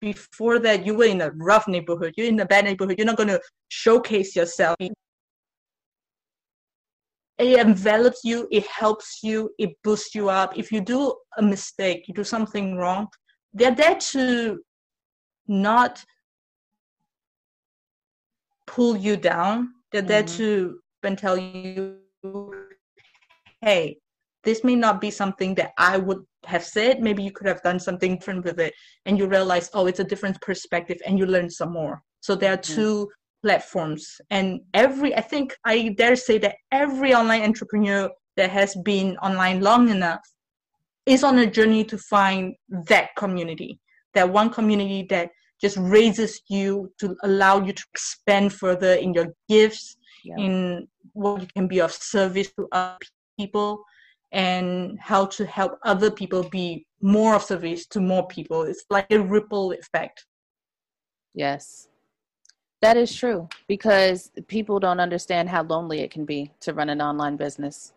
Before 0.00 0.58
that, 0.60 0.86
you 0.86 0.94
were 0.94 1.06
in 1.06 1.20
a 1.20 1.30
rough 1.32 1.66
neighborhood. 1.66 2.14
You're 2.16 2.28
in 2.28 2.38
a 2.38 2.46
bad 2.46 2.64
neighborhood. 2.64 2.96
You're 2.98 3.06
not 3.06 3.16
going 3.16 3.30
to 3.30 3.40
showcase 3.68 4.36
yourself. 4.36 4.76
It 7.38 7.58
envelops 7.58 8.20
you. 8.24 8.46
It 8.50 8.66
helps 8.66 9.20
you. 9.22 9.50
It 9.58 9.70
boosts 9.82 10.14
you 10.14 10.28
up. 10.28 10.56
If 10.56 10.70
you 10.70 10.80
do 10.80 11.14
a 11.36 11.42
mistake, 11.42 12.04
you 12.06 12.14
do 12.14 12.24
something 12.24 12.76
wrong, 12.76 13.08
they're 13.52 13.74
there 13.74 13.96
to 13.96 14.60
not 15.46 16.04
pull 18.66 18.96
you 18.96 19.16
down. 19.16 19.70
They're 19.92 20.00
mm-hmm. 20.00 20.08
there 20.08 20.22
to 20.22 20.78
and 21.04 21.18
tell 21.18 21.36
you, 21.36 21.98
hey, 23.60 23.98
this 24.42 24.64
may 24.64 24.74
not 24.74 25.00
be 25.00 25.10
something 25.10 25.54
that 25.56 25.72
I 25.78 25.98
would 25.98 26.22
have 26.46 26.64
said. 26.64 27.00
Maybe 27.00 27.22
you 27.22 27.30
could 27.30 27.46
have 27.46 27.62
done 27.62 27.78
something 27.78 28.16
different 28.16 28.44
with 28.44 28.58
it. 28.58 28.74
And 29.06 29.18
you 29.18 29.26
realize, 29.26 29.70
oh, 29.74 29.86
it's 29.86 30.00
a 30.00 30.04
different 30.04 30.40
perspective 30.40 30.98
and 31.06 31.18
you 31.18 31.26
learn 31.26 31.50
some 31.50 31.72
more. 31.72 32.02
So 32.20 32.34
there 32.34 32.54
are 32.54 32.58
mm-hmm. 32.58 32.74
two 32.74 33.10
platforms. 33.44 34.20
And 34.30 34.60
every, 34.72 35.14
I 35.14 35.20
think 35.20 35.54
I 35.64 35.94
dare 35.98 36.16
say 36.16 36.38
that 36.38 36.56
every 36.72 37.14
online 37.14 37.42
entrepreneur 37.42 38.10
that 38.36 38.50
has 38.50 38.74
been 38.84 39.16
online 39.18 39.60
long 39.60 39.90
enough 39.90 40.24
is 41.04 41.22
on 41.22 41.38
a 41.38 41.46
journey 41.46 41.84
to 41.84 41.98
find 41.98 42.54
that 42.88 43.10
community, 43.16 43.78
that 44.14 44.30
one 44.30 44.48
community 44.48 45.06
that 45.10 45.28
just 45.60 45.76
raises 45.78 46.40
you 46.48 46.90
to 46.98 47.14
allow 47.22 47.62
you 47.62 47.72
to 47.72 47.84
expand 47.92 48.52
further 48.52 48.94
in 48.94 49.12
your 49.12 49.28
gifts, 49.48 49.96
yeah. 50.24 50.36
in 50.38 50.88
what 51.12 51.42
you 51.42 51.48
can 51.54 51.68
be 51.68 51.80
of 51.80 51.92
service 51.92 52.50
to 52.56 52.66
other 52.72 52.96
people, 53.38 53.84
and 54.32 54.98
how 54.98 55.26
to 55.26 55.44
help 55.44 55.72
other 55.84 56.10
people 56.10 56.42
be 56.48 56.86
more 57.02 57.34
of 57.34 57.42
service 57.42 57.86
to 57.86 58.00
more 58.00 58.26
people. 58.26 58.62
It's 58.62 58.84
like 58.88 59.06
a 59.10 59.20
ripple 59.20 59.72
effect. 59.72 60.24
Yes. 61.34 61.88
That 62.84 62.98
is 62.98 63.16
true 63.16 63.48
because 63.66 64.30
people 64.46 64.78
don't 64.78 65.00
understand 65.00 65.48
how 65.48 65.62
lonely 65.62 66.00
it 66.00 66.10
can 66.10 66.26
be 66.26 66.52
to 66.60 66.74
run 66.74 66.90
an 66.90 67.00
online 67.00 67.36
business. 67.36 67.94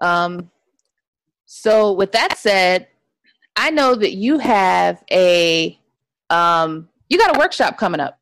Um, 0.00 0.52
so, 1.46 1.90
with 1.90 2.12
that 2.12 2.38
said, 2.38 2.86
I 3.56 3.72
know 3.72 3.96
that 3.96 4.12
you 4.12 4.38
have 4.38 5.02
a 5.10 5.76
um, 6.30 6.88
you 7.08 7.18
got 7.18 7.34
a 7.34 7.38
workshop 7.40 7.76
coming 7.76 7.98
up. 7.98 8.20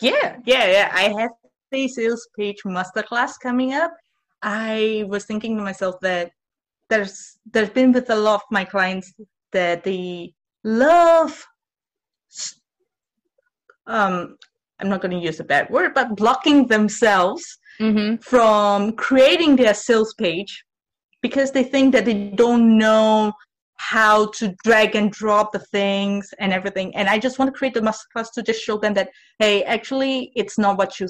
Yeah, 0.00 0.38
yeah, 0.44 0.66
yeah. 0.66 0.90
I 0.92 1.02
have 1.20 1.30
a 1.72 1.86
sales 1.86 2.26
page 2.36 2.64
masterclass 2.64 3.34
coming 3.40 3.74
up. 3.74 3.92
I 4.42 5.04
was 5.08 5.24
thinking 5.24 5.56
to 5.56 5.62
myself 5.62 5.96
that 6.02 6.32
there's 6.90 7.38
there's 7.50 7.70
been 7.70 7.92
with 7.92 8.10
a 8.10 8.16
lot 8.16 8.36
of 8.36 8.42
my 8.50 8.64
clients 8.64 9.12
that 9.52 9.84
they 9.84 10.34
love 10.64 11.44
um 13.86 14.36
I'm 14.82 14.88
not 14.88 15.00
going 15.00 15.12
to 15.12 15.24
use 15.24 15.38
a 15.38 15.44
bad 15.44 15.70
word, 15.70 15.94
but 15.94 16.16
blocking 16.16 16.66
themselves 16.66 17.44
mm-hmm. 17.80 18.16
from 18.16 18.92
creating 18.92 19.54
their 19.54 19.74
sales 19.74 20.12
page 20.14 20.64
because 21.22 21.52
they 21.52 21.62
think 21.62 21.92
that 21.92 22.04
they 22.04 22.30
don't 22.30 22.76
know 22.76 23.32
how 23.76 24.26
to 24.26 24.54
drag 24.64 24.96
and 24.96 25.12
drop 25.12 25.52
the 25.52 25.60
things 25.60 26.28
and 26.40 26.52
everything. 26.52 26.94
And 26.96 27.08
I 27.08 27.18
just 27.18 27.38
want 27.38 27.52
to 27.52 27.56
create 27.56 27.74
the 27.74 27.80
masterclass 27.80 28.32
to 28.34 28.42
just 28.42 28.60
show 28.60 28.76
them 28.76 28.94
that, 28.94 29.10
hey, 29.38 29.62
actually, 29.64 30.32
it's 30.34 30.58
not 30.58 30.78
what 30.78 30.98
you 30.98 31.08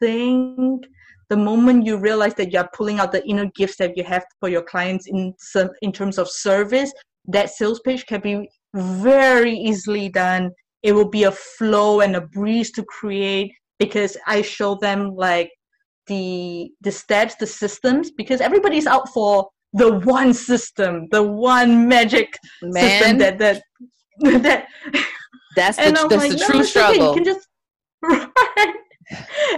think. 0.00 0.86
The 1.28 1.36
moment 1.36 1.84
you 1.84 1.96
realize 1.96 2.34
that 2.34 2.52
you're 2.52 2.68
pulling 2.72 3.00
out 3.00 3.12
the 3.12 3.26
inner 3.26 3.50
gifts 3.56 3.76
that 3.76 3.96
you 3.96 4.04
have 4.04 4.24
for 4.40 4.48
your 4.48 4.62
clients 4.62 5.06
in 5.08 5.34
some, 5.38 5.70
in 5.82 5.92
terms 5.92 6.18
of 6.18 6.30
service, 6.30 6.92
that 7.26 7.50
sales 7.50 7.80
page 7.80 8.06
can 8.06 8.20
be 8.20 8.48
very 8.74 9.52
easily 9.52 10.08
done. 10.08 10.50
It 10.82 10.92
will 10.92 11.08
be 11.08 11.24
a 11.24 11.32
flow 11.32 12.00
and 12.00 12.14
a 12.14 12.20
breeze 12.20 12.70
to 12.72 12.84
create 12.84 13.52
because 13.78 14.16
I 14.26 14.42
show 14.42 14.76
them 14.76 15.14
like 15.16 15.50
the 16.06 16.70
the 16.82 16.92
steps, 16.92 17.34
the 17.34 17.46
systems, 17.46 18.12
because 18.12 18.40
everybody's 18.40 18.86
out 18.86 19.08
for 19.12 19.48
the 19.72 19.98
one 20.00 20.32
system, 20.32 21.08
the 21.10 21.22
one 21.22 21.88
magic 21.88 22.38
Man. 22.62 22.72
system 22.72 23.18
that 23.18 23.38
that 23.38 23.62
that. 24.42 24.66
That's 25.56 25.78
the, 25.78 25.84
that's 25.84 26.12
like, 26.12 26.30
the 26.32 26.36
no, 26.36 26.46
true 26.48 26.64
struggle. 26.64 27.08
Okay, 27.08 27.20
you 27.20 27.24
can 27.24 27.24
just 27.24 27.48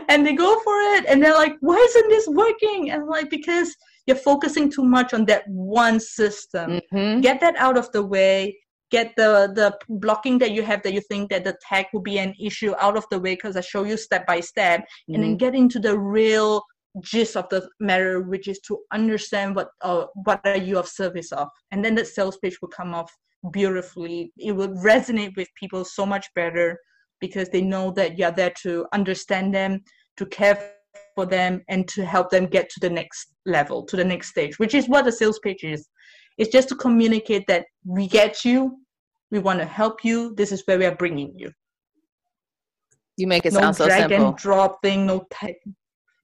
and 0.09 0.27
they 0.27 0.35
go 0.35 0.59
for 0.61 0.81
it, 0.97 1.07
and 1.07 1.23
they're 1.23 1.35
like, 1.35 1.57
"Why 1.61 1.77
isn't 1.77 2.09
this 2.09 2.29
working?" 2.29 2.91
And 2.91 3.03
I'm 3.03 3.09
like, 3.09 3.31
"Because 3.31 3.75
you're 4.07 4.17
focusing 4.17 4.71
too 4.71 4.85
much 4.85 5.13
on 5.15 5.27
that 5.27 5.45
one 5.49 6.01
system. 6.01 6.81
Mm-hmm. 6.93 7.21
Get 7.21 7.41
that 7.41 7.57
out 7.57 7.77
of 7.77 7.93
the 7.93 8.03
way 8.03 8.57
get 8.91 9.15
the 9.17 9.53
the 9.55 9.77
blocking 9.89 10.39
that 10.39 10.53
you 10.53 10.63
have 10.63 10.83
that 10.83 10.93
you 10.93 11.01
think 11.01 11.31
that 11.31 11.45
the 11.45 11.57
tag 11.61 11.87
will 11.93 12.01
be 12.01 12.19
an 12.19 12.35
issue 12.41 12.75
out 12.81 12.97
of 12.97 13.05
the 13.11 13.19
way 13.19 13.35
because 13.35 13.57
I 13.57 13.61
show 13.61 13.85
you 13.85 13.97
step 13.97 14.27
by 14.27 14.41
step, 14.41 14.81
mm-hmm. 14.81 15.15
and 15.15 15.23
then 15.23 15.31
mm-hmm. 15.31 15.39
get 15.39 15.55
into 15.55 15.79
the 15.79 15.99
real 15.99 16.63
gist 17.01 17.37
of 17.37 17.49
the 17.51 17.69
matter, 17.81 18.23
which 18.23 18.49
is 18.49 18.61
to 18.61 18.79
understand 18.93 19.57
what 19.57 19.69
uh, 19.83 20.07
what 20.25 20.41
are 20.45 20.57
you 20.57 20.79
of 20.79 20.89
service 20.89 21.33
of, 21.33 21.49
and 21.71 21.85
then 21.85 21.95
the 21.95 22.05
sales 22.05 22.39
page 22.39 22.59
will 22.61 22.69
come 22.69 22.95
off 22.95 23.15
beautifully. 23.53 24.33
It 24.39 24.53
will 24.53 24.69
resonate 24.69 25.37
with 25.37 25.49
people 25.55 25.85
so 25.85 26.05
much 26.07 26.27
better 26.35 26.79
because 27.21 27.49
they 27.49 27.63
know 27.63 27.91
that 27.93 28.19
you're 28.19 28.31
there 28.31 28.53
to 28.63 28.87
understand 28.93 29.55
them, 29.55 29.83
to 30.17 30.27
care 30.27 30.73
for 31.15 31.27
them, 31.27 31.63
and 31.69 31.87
to 31.89 32.05
help 32.05 32.31
them 32.31 32.47
get 32.47 32.69
to 32.71 32.81
the 32.81 32.91
next 32.91 33.35
level, 33.47 33.85
to 33.85 33.97
the 33.97 34.05
next 34.05 34.29
stage, 34.29 34.59
which 34.59 34.75
is 34.75 34.89
what 34.89 35.07
a 35.07 35.13
sales 35.13 35.39
page 35.41 35.65
is. 35.65 35.89
It's 36.39 36.51
just 36.51 36.69
to 36.69 36.77
communicate 36.77 37.47
that 37.49 37.67
we 37.85 38.07
get 38.07 38.45
you, 38.45 38.79
we 39.31 39.39
want 39.39 39.59
to 39.59 39.65
help 39.65 40.05
you. 40.05 40.35
This 40.37 40.53
is 40.53 40.63
where 40.67 40.79
we 40.79 40.87
are 40.87 40.95
bringing 40.95 41.33
you. 41.37 41.51
You 43.17 43.27
make 43.27 43.45
it 43.45 43.53
no 43.53 43.61
sound 43.61 43.77
so 43.77 43.87
drag 43.87 44.13
and 44.13 44.37
drop 44.37 44.81
thing, 44.83 45.07
no 45.07 45.27
tech. 45.31 45.57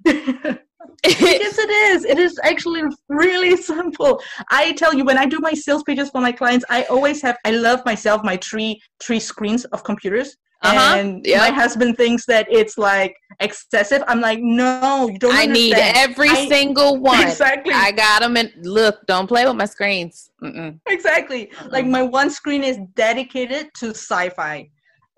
yes, 0.06 1.58
it 1.58 1.70
is. 1.70 2.04
It 2.04 2.18
is 2.18 2.38
actually 2.44 2.82
really 3.08 3.56
simple. 3.72 4.22
I 4.50 4.72
tell 4.72 4.94
you, 4.94 5.04
when 5.04 5.18
I 5.18 5.26
do 5.26 5.38
my 5.40 5.52
sales 5.52 5.82
pages 5.82 6.10
for 6.10 6.20
my 6.20 6.32
clients, 6.32 6.64
I 6.70 6.84
always 6.84 7.20
have. 7.22 7.36
I 7.44 7.50
love 7.50 7.84
myself 7.84 8.22
my 8.22 8.36
three 8.36 8.80
three 9.02 9.20
screens 9.20 9.64
of 9.66 9.82
computers. 9.84 10.36
Uh-huh. 10.64 10.96
And 10.96 11.26
yep. 11.26 11.40
my 11.40 11.50
husband 11.50 11.96
thinks 11.96 12.24
that 12.26 12.46
it's 12.50 12.78
like 12.78 13.14
excessive. 13.40 14.02
I'm 14.08 14.20
like, 14.20 14.38
no, 14.40 15.08
you 15.10 15.18
don't. 15.18 15.34
I 15.34 15.42
understand. 15.42 15.54
need 15.54 15.74
every 15.76 16.30
I, 16.30 16.48
single 16.48 16.96
one. 17.00 17.22
Exactly. 17.22 17.74
I 17.74 17.92
got 17.92 18.22
them 18.22 18.36
and 18.36 18.50
look, 18.62 19.06
don't 19.06 19.26
play 19.26 19.44
with 19.44 19.56
my 19.56 19.66
screens. 19.66 20.30
Mm-mm. 20.42 20.80
Exactly. 20.88 21.50
Mm-mm. 21.54 21.72
Like 21.72 21.86
my 21.86 22.02
one 22.02 22.30
screen 22.30 22.64
is 22.64 22.78
dedicated 22.94 23.68
to 23.74 23.90
sci-fi. 23.90 24.70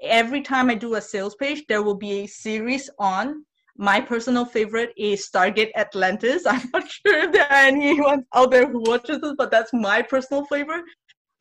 Every 0.02 0.42
time 0.42 0.68
I 0.68 0.74
do 0.74 0.96
a 0.96 1.00
sales 1.00 1.36
page, 1.36 1.64
there 1.68 1.82
will 1.82 1.94
be 1.94 2.24
a 2.24 2.26
series 2.26 2.90
on. 2.98 3.44
My 3.78 4.00
personal 4.00 4.46
favorite 4.46 4.92
is 4.96 5.28
Stargate 5.28 5.70
Atlantis. 5.76 6.44
I'm 6.46 6.68
not 6.72 6.90
sure 6.90 7.18
if 7.24 7.32
there 7.32 7.50
are 7.50 7.66
anyone 7.66 8.24
out 8.34 8.50
there 8.50 8.68
who 8.68 8.80
watches 8.80 9.20
this, 9.20 9.34
but 9.38 9.50
that's 9.50 9.72
my 9.72 10.02
personal 10.02 10.44
favorite 10.46 10.84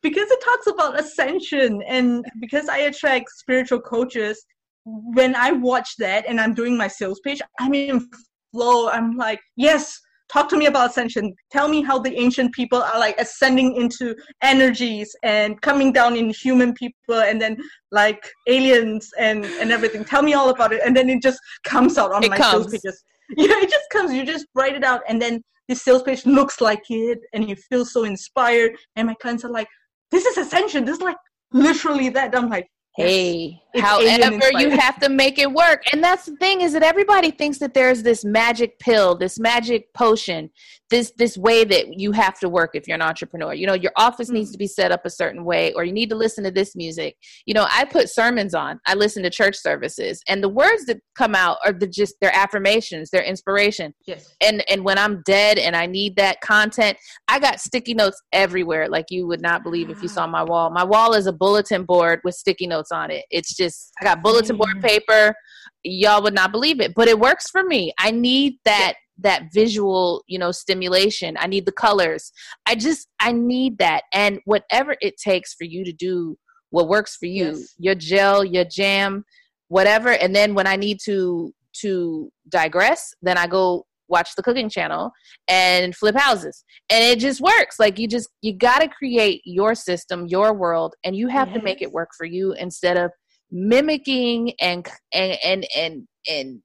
because 0.02 0.30
it 0.30 0.42
talks 0.44 0.66
about 0.66 0.98
ascension 0.98 1.82
and 1.86 2.24
because 2.40 2.68
I 2.68 2.78
attract 2.78 3.30
spiritual 3.30 3.80
coaches, 3.80 4.44
when 4.84 5.34
I 5.34 5.52
watch 5.52 5.96
that 5.98 6.26
and 6.28 6.40
I'm 6.40 6.54
doing 6.54 6.76
my 6.76 6.88
sales 6.88 7.20
page, 7.20 7.40
I'm 7.58 7.74
in 7.74 8.08
flow. 8.52 8.88
I'm 8.88 9.16
like, 9.16 9.40
yes, 9.56 9.98
talk 10.28 10.48
to 10.50 10.56
me 10.56 10.66
about 10.66 10.90
ascension. 10.90 11.34
Tell 11.50 11.68
me 11.68 11.82
how 11.82 11.98
the 11.98 12.16
ancient 12.18 12.52
people 12.52 12.82
are 12.82 12.98
like 12.98 13.18
ascending 13.20 13.76
into 13.76 14.14
energies 14.42 15.14
and 15.22 15.60
coming 15.60 15.92
down 15.92 16.16
in 16.16 16.30
human 16.30 16.72
people 16.74 17.16
and 17.16 17.40
then 17.40 17.56
like 17.90 18.30
aliens 18.46 19.10
and 19.18 19.44
and 19.44 19.72
everything. 19.72 20.04
Tell 20.04 20.22
me 20.22 20.34
all 20.34 20.50
about 20.50 20.72
it. 20.72 20.82
And 20.84 20.96
then 20.96 21.08
it 21.08 21.22
just 21.22 21.40
comes 21.64 21.98
out 21.98 22.12
on 22.12 22.22
it 22.22 22.30
my 22.30 22.36
comes. 22.36 22.52
sales 22.52 22.72
pages. 22.72 23.02
Yeah, 23.36 23.56
it 23.58 23.68
just 23.68 23.90
comes. 23.90 24.12
You 24.12 24.24
just 24.24 24.46
write 24.54 24.76
it 24.76 24.84
out 24.84 25.00
and 25.08 25.20
then 25.20 25.42
this 25.66 25.82
sales 25.82 26.04
page 26.04 26.24
looks 26.26 26.60
like 26.60 26.84
it 26.90 27.18
and 27.32 27.48
you 27.48 27.56
feel 27.56 27.84
so 27.84 28.04
inspired 28.04 28.76
and 28.94 29.08
my 29.08 29.14
clients 29.14 29.44
are 29.44 29.50
like 29.50 29.66
this 30.10 30.24
is 30.26 30.38
ascension. 30.38 30.84
This 30.84 30.96
is 30.96 31.02
like 31.02 31.16
literally 31.52 32.08
that. 32.10 32.36
I'm 32.36 32.48
like, 32.48 32.68
hey, 32.96 33.60
It's 33.76 33.86
However, 33.86 34.50
you 34.58 34.70
have 34.70 34.98
to 35.00 35.08
make 35.08 35.38
it 35.38 35.52
work. 35.52 35.82
And 35.92 36.02
that's 36.02 36.26
the 36.26 36.36
thing 36.36 36.60
is 36.60 36.72
that 36.72 36.82
everybody 36.82 37.30
thinks 37.30 37.58
that 37.58 37.74
there's 37.74 38.02
this 38.02 38.24
magic 38.24 38.78
pill, 38.78 39.16
this 39.16 39.38
magic 39.38 39.92
potion, 39.94 40.50
this 40.90 41.12
this 41.16 41.36
way 41.36 41.64
that 41.64 41.98
you 41.98 42.12
have 42.12 42.38
to 42.38 42.48
work 42.48 42.70
if 42.74 42.86
you're 42.86 42.94
an 42.94 43.02
entrepreneur. 43.02 43.52
You 43.52 43.66
know, 43.66 43.74
your 43.74 43.92
office 43.96 44.28
mm-hmm. 44.28 44.36
needs 44.36 44.52
to 44.52 44.58
be 44.58 44.66
set 44.66 44.92
up 44.92 45.04
a 45.04 45.10
certain 45.10 45.44
way 45.44 45.72
or 45.72 45.84
you 45.84 45.92
need 45.92 46.10
to 46.10 46.16
listen 46.16 46.44
to 46.44 46.50
this 46.50 46.76
music. 46.76 47.16
You 47.44 47.54
know, 47.54 47.66
I 47.70 47.84
put 47.84 48.08
sermons 48.08 48.54
on. 48.54 48.78
I 48.86 48.94
listen 48.94 49.22
to 49.24 49.30
church 49.30 49.56
services 49.56 50.22
and 50.28 50.42
the 50.42 50.48
words 50.48 50.84
that 50.86 51.00
come 51.16 51.34
out 51.34 51.58
are 51.64 51.72
the 51.72 51.86
just 51.86 52.14
their 52.20 52.34
affirmations, 52.34 53.10
their 53.10 53.24
inspiration. 53.24 53.94
Yes. 54.06 54.34
And 54.40 54.62
and 54.70 54.84
when 54.84 54.98
I'm 54.98 55.22
dead 55.24 55.58
and 55.58 55.74
I 55.74 55.86
need 55.86 56.16
that 56.16 56.40
content, 56.40 56.98
I 57.28 57.40
got 57.40 57.60
sticky 57.60 57.94
notes 57.94 58.22
everywhere 58.32 58.88
like 58.88 59.06
you 59.10 59.26
would 59.26 59.42
not 59.42 59.62
believe 59.62 59.90
if 59.90 60.02
you 60.02 60.08
saw 60.08 60.26
my 60.26 60.42
wall. 60.42 60.70
My 60.70 60.84
wall 60.84 61.14
is 61.14 61.26
a 61.26 61.32
bulletin 61.32 61.84
board 61.84 62.20
with 62.22 62.34
sticky 62.34 62.68
notes 62.68 62.92
on 62.92 63.10
it. 63.10 63.24
It's 63.30 63.56
just 63.56 63.65
I 64.00 64.04
got 64.04 64.22
bulletin 64.22 64.56
board 64.56 64.76
mm. 64.76 64.82
paper. 64.82 65.34
Y'all 65.82 66.22
would 66.22 66.34
not 66.34 66.52
believe 66.52 66.80
it, 66.80 66.94
but 66.94 67.08
it 67.08 67.18
works 67.18 67.48
for 67.50 67.62
me. 67.62 67.92
I 67.98 68.10
need 68.10 68.58
that 68.64 68.94
that 69.18 69.52
visual, 69.52 70.22
you 70.26 70.38
know, 70.38 70.52
stimulation. 70.52 71.36
I 71.40 71.46
need 71.46 71.64
the 71.64 71.72
colors. 71.72 72.32
I 72.66 72.74
just 72.74 73.08
I 73.20 73.32
need 73.32 73.78
that. 73.78 74.02
And 74.12 74.40
whatever 74.44 74.96
it 75.00 75.16
takes 75.16 75.54
for 75.54 75.64
you 75.64 75.84
to 75.84 75.92
do 75.92 76.36
what 76.70 76.88
works 76.88 77.16
for 77.16 77.26
you, 77.26 77.50
yes. 77.56 77.74
your 77.78 77.94
gel, 77.94 78.44
your 78.44 78.64
jam, 78.64 79.24
whatever. 79.68 80.10
And 80.10 80.34
then 80.34 80.54
when 80.54 80.66
I 80.66 80.76
need 80.76 80.98
to 81.04 81.52
to 81.80 82.30
digress, 82.48 83.14
then 83.22 83.38
I 83.38 83.46
go 83.46 83.86
watch 84.08 84.30
the 84.36 84.42
cooking 84.42 84.68
channel 84.68 85.10
and 85.48 85.94
flip 85.96 86.16
houses 86.16 86.64
and 86.90 87.02
it 87.02 87.18
just 87.18 87.40
works 87.40 87.78
like 87.78 87.98
you 87.98 88.06
just 88.06 88.28
you 88.40 88.52
got 88.52 88.80
to 88.80 88.88
create 88.88 89.42
your 89.44 89.74
system 89.74 90.26
your 90.26 90.54
world 90.54 90.94
and 91.04 91.16
you 91.16 91.28
have 91.28 91.48
yes. 91.48 91.56
to 91.56 91.62
make 91.64 91.82
it 91.82 91.90
work 91.90 92.10
for 92.16 92.24
you 92.24 92.52
instead 92.52 92.96
of 92.96 93.10
mimicking 93.50 94.52
and 94.60 94.88
and 95.12 95.38
and 95.44 95.66
and 95.76 96.08
and 96.28 96.62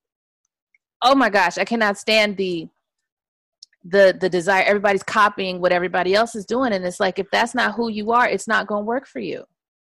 oh 1.04 1.16
my 1.16 1.30
gosh 1.30 1.58
i 1.58 1.66
cannot 1.66 1.98
stand 1.98 2.38
the 2.38 2.68
the 3.84 4.16
the 4.20 4.30
desire 4.30 4.64
everybody's 4.64 5.04
copying 5.04 5.60
what 5.60 5.72
everybody 5.72 6.14
else 6.14 6.36
is 6.36 6.46
doing 6.46 6.74
and 6.74 6.86
it's 6.86 7.00
like 7.00 7.20
if 7.20 7.28
that's 7.32 7.56
not 7.56 7.76
who 7.76 7.90
you 7.90 8.12
are 8.12 8.28
it's 8.28 8.48
not 8.48 8.68
going 8.68 8.82
to 8.82 8.86
work 8.86 9.08
for 9.08 9.20
you. 9.20 9.44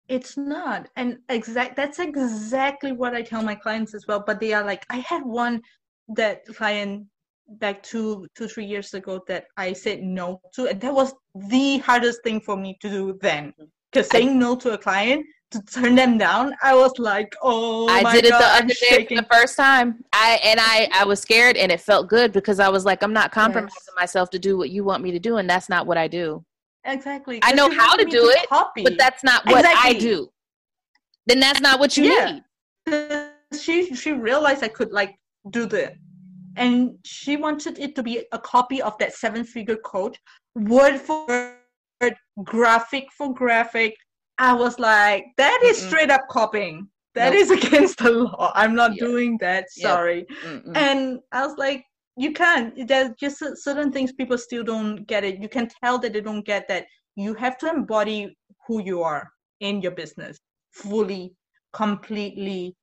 It's 0.09 0.37
not 0.37 0.88
and 0.96 1.18
exact 1.30 1.76
that's 1.76 1.98
exactly 1.98 2.92
what 2.92 3.14
i 3.14 3.22
tell 3.22 3.42
my 3.42 3.54
clients 3.54 3.94
as 3.94 4.07
well 4.07 4.22
but 4.26 4.38
they 4.38 4.52
are 4.52 4.62
like 4.62 4.85
i 4.90 4.98
had 4.98 5.24
one 5.24 5.62
that 6.09 6.44
client 6.44 7.07
back 7.48 7.83
two 7.83 8.26
two 8.35 8.46
three 8.46 8.66
years 8.66 8.92
ago 8.92 9.22
that 9.28 9.46
i 9.57 9.72
said 9.72 10.02
no 10.02 10.42
to 10.54 10.66
and 10.66 10.80
that 10.80 10.94
was 10.94 11.14
the 11.48 11.78
hardest 11.78 12.22
thing 12.22 12.38
for 12.38 12.54
me 12.57 12.76
to 12.83 12.90
do 12.90 13.18
then 13.22 13.54
because 13.90 14.11
saying 14.11 14.38
no 14.38 14.54
to 14.57 14.72
a 14.72 14.78
client 14.78 15.24
to 15.55 15.62
turn 15.62 15.95
them 15.95 16.19
down 16.19 16.53
i 16.62 16.75
was 16.75 16.93
like 16.99 17.35
oh 17.43 17.88
i 17.88 18.12
did 18.12 18.25
it 18.25 18.31
God, 18.31 18.40
the 18.40 18.64
other 18.64 18.75
day 18.81 19.07
for 19.07 19.14
the 19.14 19.27
first 19.31 19.57
time 19.57 20.05
i 20.12 20.40
and 20.43 20.59
i 20.61 20.88
i 20.93 21.05
was 21.05 21.21
scared 21.21 21.57
and 21.57 21.71
it 21.71 21.81
felt 21.81 22.09
good 22.09 22.33
because 22.33 22.59
i 22.59 22.69
was 22.69 22.85
like 22.85 23.03
i'm 23.03 23.12
not 23.12 23.31
compromising 23.31 23.73
yes. 23.87 23.95
myself 23.97 24.31
to 24.31 24.38
do 24.38 24.59
what 24.59 24.71
you 24.71 24.83
want 24.83 25.03
me 25.03 25.12
to 25.12 25.21
do 25.21 25.37
and 25.37 25.49
that's 25.49 25.69
not 25.69 25.87
what 25.87 25.97
i 25.97 26.09
do 26.09 26.45
exactly 26.85 27.38
i 27.43 27.53
know 27.53 27.71
how 27.71 27.95
to 27.95 28.05
do 28.05 28.23
to 28.23 28.27
it 28.27 28.49
copy. 28.49 28.83
but 28.83 28.99
that's 28.99 29.23
not 29.23 29.47
what 29.47 29.64
exactly. 29.64 29.97
i 29.97 29.99
do 29.99 30.29
then 31.27 31.38
that's 31.38 31.61
not 31.61 31.79
what 31.79 31.97
you 31.97 32.12
yeah. 32.12 32.40
need 32.88 33.31
she 33.59 33.95
she 33.95 34.12
realized 34.12 34.64
i 34.64 34.69
could 34.69 34.93
like 34.93 35.14
do 35.51 35.67
the 35.67 35.93
and 36.57 36.97
she 37.05 37.37
wanted 37.37 37.79
it 37.79 37.95
to 37.95 38.03
be 38.03 38.27
a 38.33 38.38
copy 38.38 38.83
of 38.83 38.99
that 38.99 39.14
seven 39.14 39.45
figure 39.45 39.77
code 39.77 40.17
word 40.57 40.99
for 40.99 41.27
word 42.01 42.17
graphic 42.43 43.07
for 43.17 43.33
graphic 43.33 43.95
i 44.38 44.53
was 44.53 44.79
like 44.79 45.27
that 45.37 45.61
is 45.64 45.79
Mm-mm. 45.79 45.88
straight 45.88 46.11
up 46.11 46.29
copying. 46.29 46.88
That 47.14 47.33
nope. 47.33 47.42
is 47.42 47.51
against 47.59 47.99
the 47.99 48.11
law. 48.11 48.51
I'm 48.57 48.75
not 48.75 48.97
doing 48.97 49.38
that. 49.40 49.70
Sorry. 49.70 50.27
And 50.75 51.20
i 51.31 51.47
was 51.47 51.57
like 51.57 51.85
you 52.16 52.33
can't. 52.33 52.87
There's 52.87 53.11
just 53.18 53.42
certain 53.57 53.90
things 53.90 54.12
people 54.12 54.38
still 54.38 54.62
don't 54.62 55.05
get 55.07 55.25
it. 55.25 55.40
You 55.40 55.49
can 55.49 55.68
tell 55.83 55.99
that 55.99 56.12
they 56.12 56.20
don't 56.20 56.44
get 56.44 56.68
that 56.68 56.87
you 57.16 57.35
have 57.35 57.59
to 57.59 57.68
embody 57.68 58.37
who 58.66 58.83
you 58.83 59.03
are 59.03 59.31
in 59.61 59.81
your 59.81 59.92
business 59.92 60.38
fully 60.73 61.35
completely. 61.73 62.77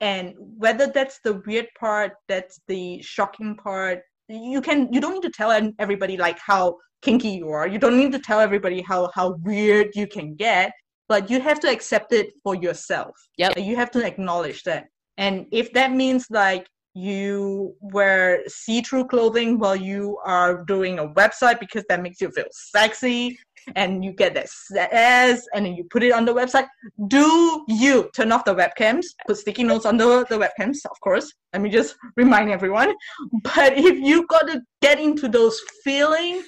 And 0.00 0.34
whether 0.38 0.86
that's 0.86 1.20
the 1.24 1.42
weird 1.46 1.68
part 1.78 2.12
that's 2.28 2.60
the 2.68 3.00
shocking 3.02 3.56
part 3.56 4.02
you 4.32 4.60
can 4.60 4.92
you 4.92 5.00
don't 5.00 5.14
need 5.14 5.22
to 5.22 5.30
tell 5.30 5.50
everybody 5.78 6.16
like 6.16 6.38
how 6.38 6.76
kinky 7.02 7.30
you 7.30 7.50
are. 7.50 7.66
You 7.66 7.78
don't 7.78 7.98
need 7.98 8.12
to 8.12 8.18
tell 8.18 8.40
everybody 8.40 8.80
how 8.82 9.10
how 9.14 9.36
weird 9.42 9.88
you 9.94 10.06
can 10.06 10.34
get 10.34 10.72
but 11.08 11.28
you 11.28 11.40
have 11.40 11.60
to 11.60 11.68
accept 11.70 12.12
it 12.12 12.32
for 12.42 12.54
yourself. 12.54 13.14
Yeah 13.36 13.50
you 13.58 13.76
have 13.76 13.90
to 13.92 14.04
acknowledge 14.04 14.62
that. 14.64 14.86
And 15.18 15.46
if 15.52 15.72
that 15.74 15.92
means 15.92 16.26
like 16.30 16.66
you 16.94 17.74
wear 17.80 18.42
see-through 18.48 19.06
clothing 19.06 19.58
while 19.58 19.76
you 19.76 20.18
are 20.24 20.64
doing 20.64 20.98
a 20.98 21.08
website 21.08 21.58
because 21.58 21.84
that 21.88 22.02
makes 22.02 22.20
you 22.20 22.30
feel 22.30 22.44
sexy 22.52 23.38
and 23.76 24.04
you 24.04 24.12
get 24.12 24.34
that 24.34 24.48
says 24.48 25.46
and 25.54 25.66
then 25.66 25.74
you 25.74 25.84
put 25.84 26.02
it 26.02 26.12
on 26.12 26.24
the 26.24 26.34
website. 26.34 26.66
Do 27.08 27.64
you 27.68 28.10
turn 28.14 28.32
off 28.32 28.44
the 28.44 28.54
webcams? 28.54 29.04
Put 29.26 29.38
sticky 29.38 29.64
notes 29.64 29.86
on 29.86 29.96
the, 29.96 30.26
the 30.28 30.38
webcams 30.38 30.78
of 30.90 31.00
course. 31.00 31.32
Let 31.52 31.62
me 31.62 31.70
just 31.70 31.96
remind 32.16 32.50
everyone. 32.50 32.94
But 33.42 33.78
if 33.78 33.98
you 33.98 34.26
got 34.26 34.46
to 34.48 34.60
get 34.80 34.98
into 35.00 35.28
those 35.28 35.60
feelings 35.84 36.46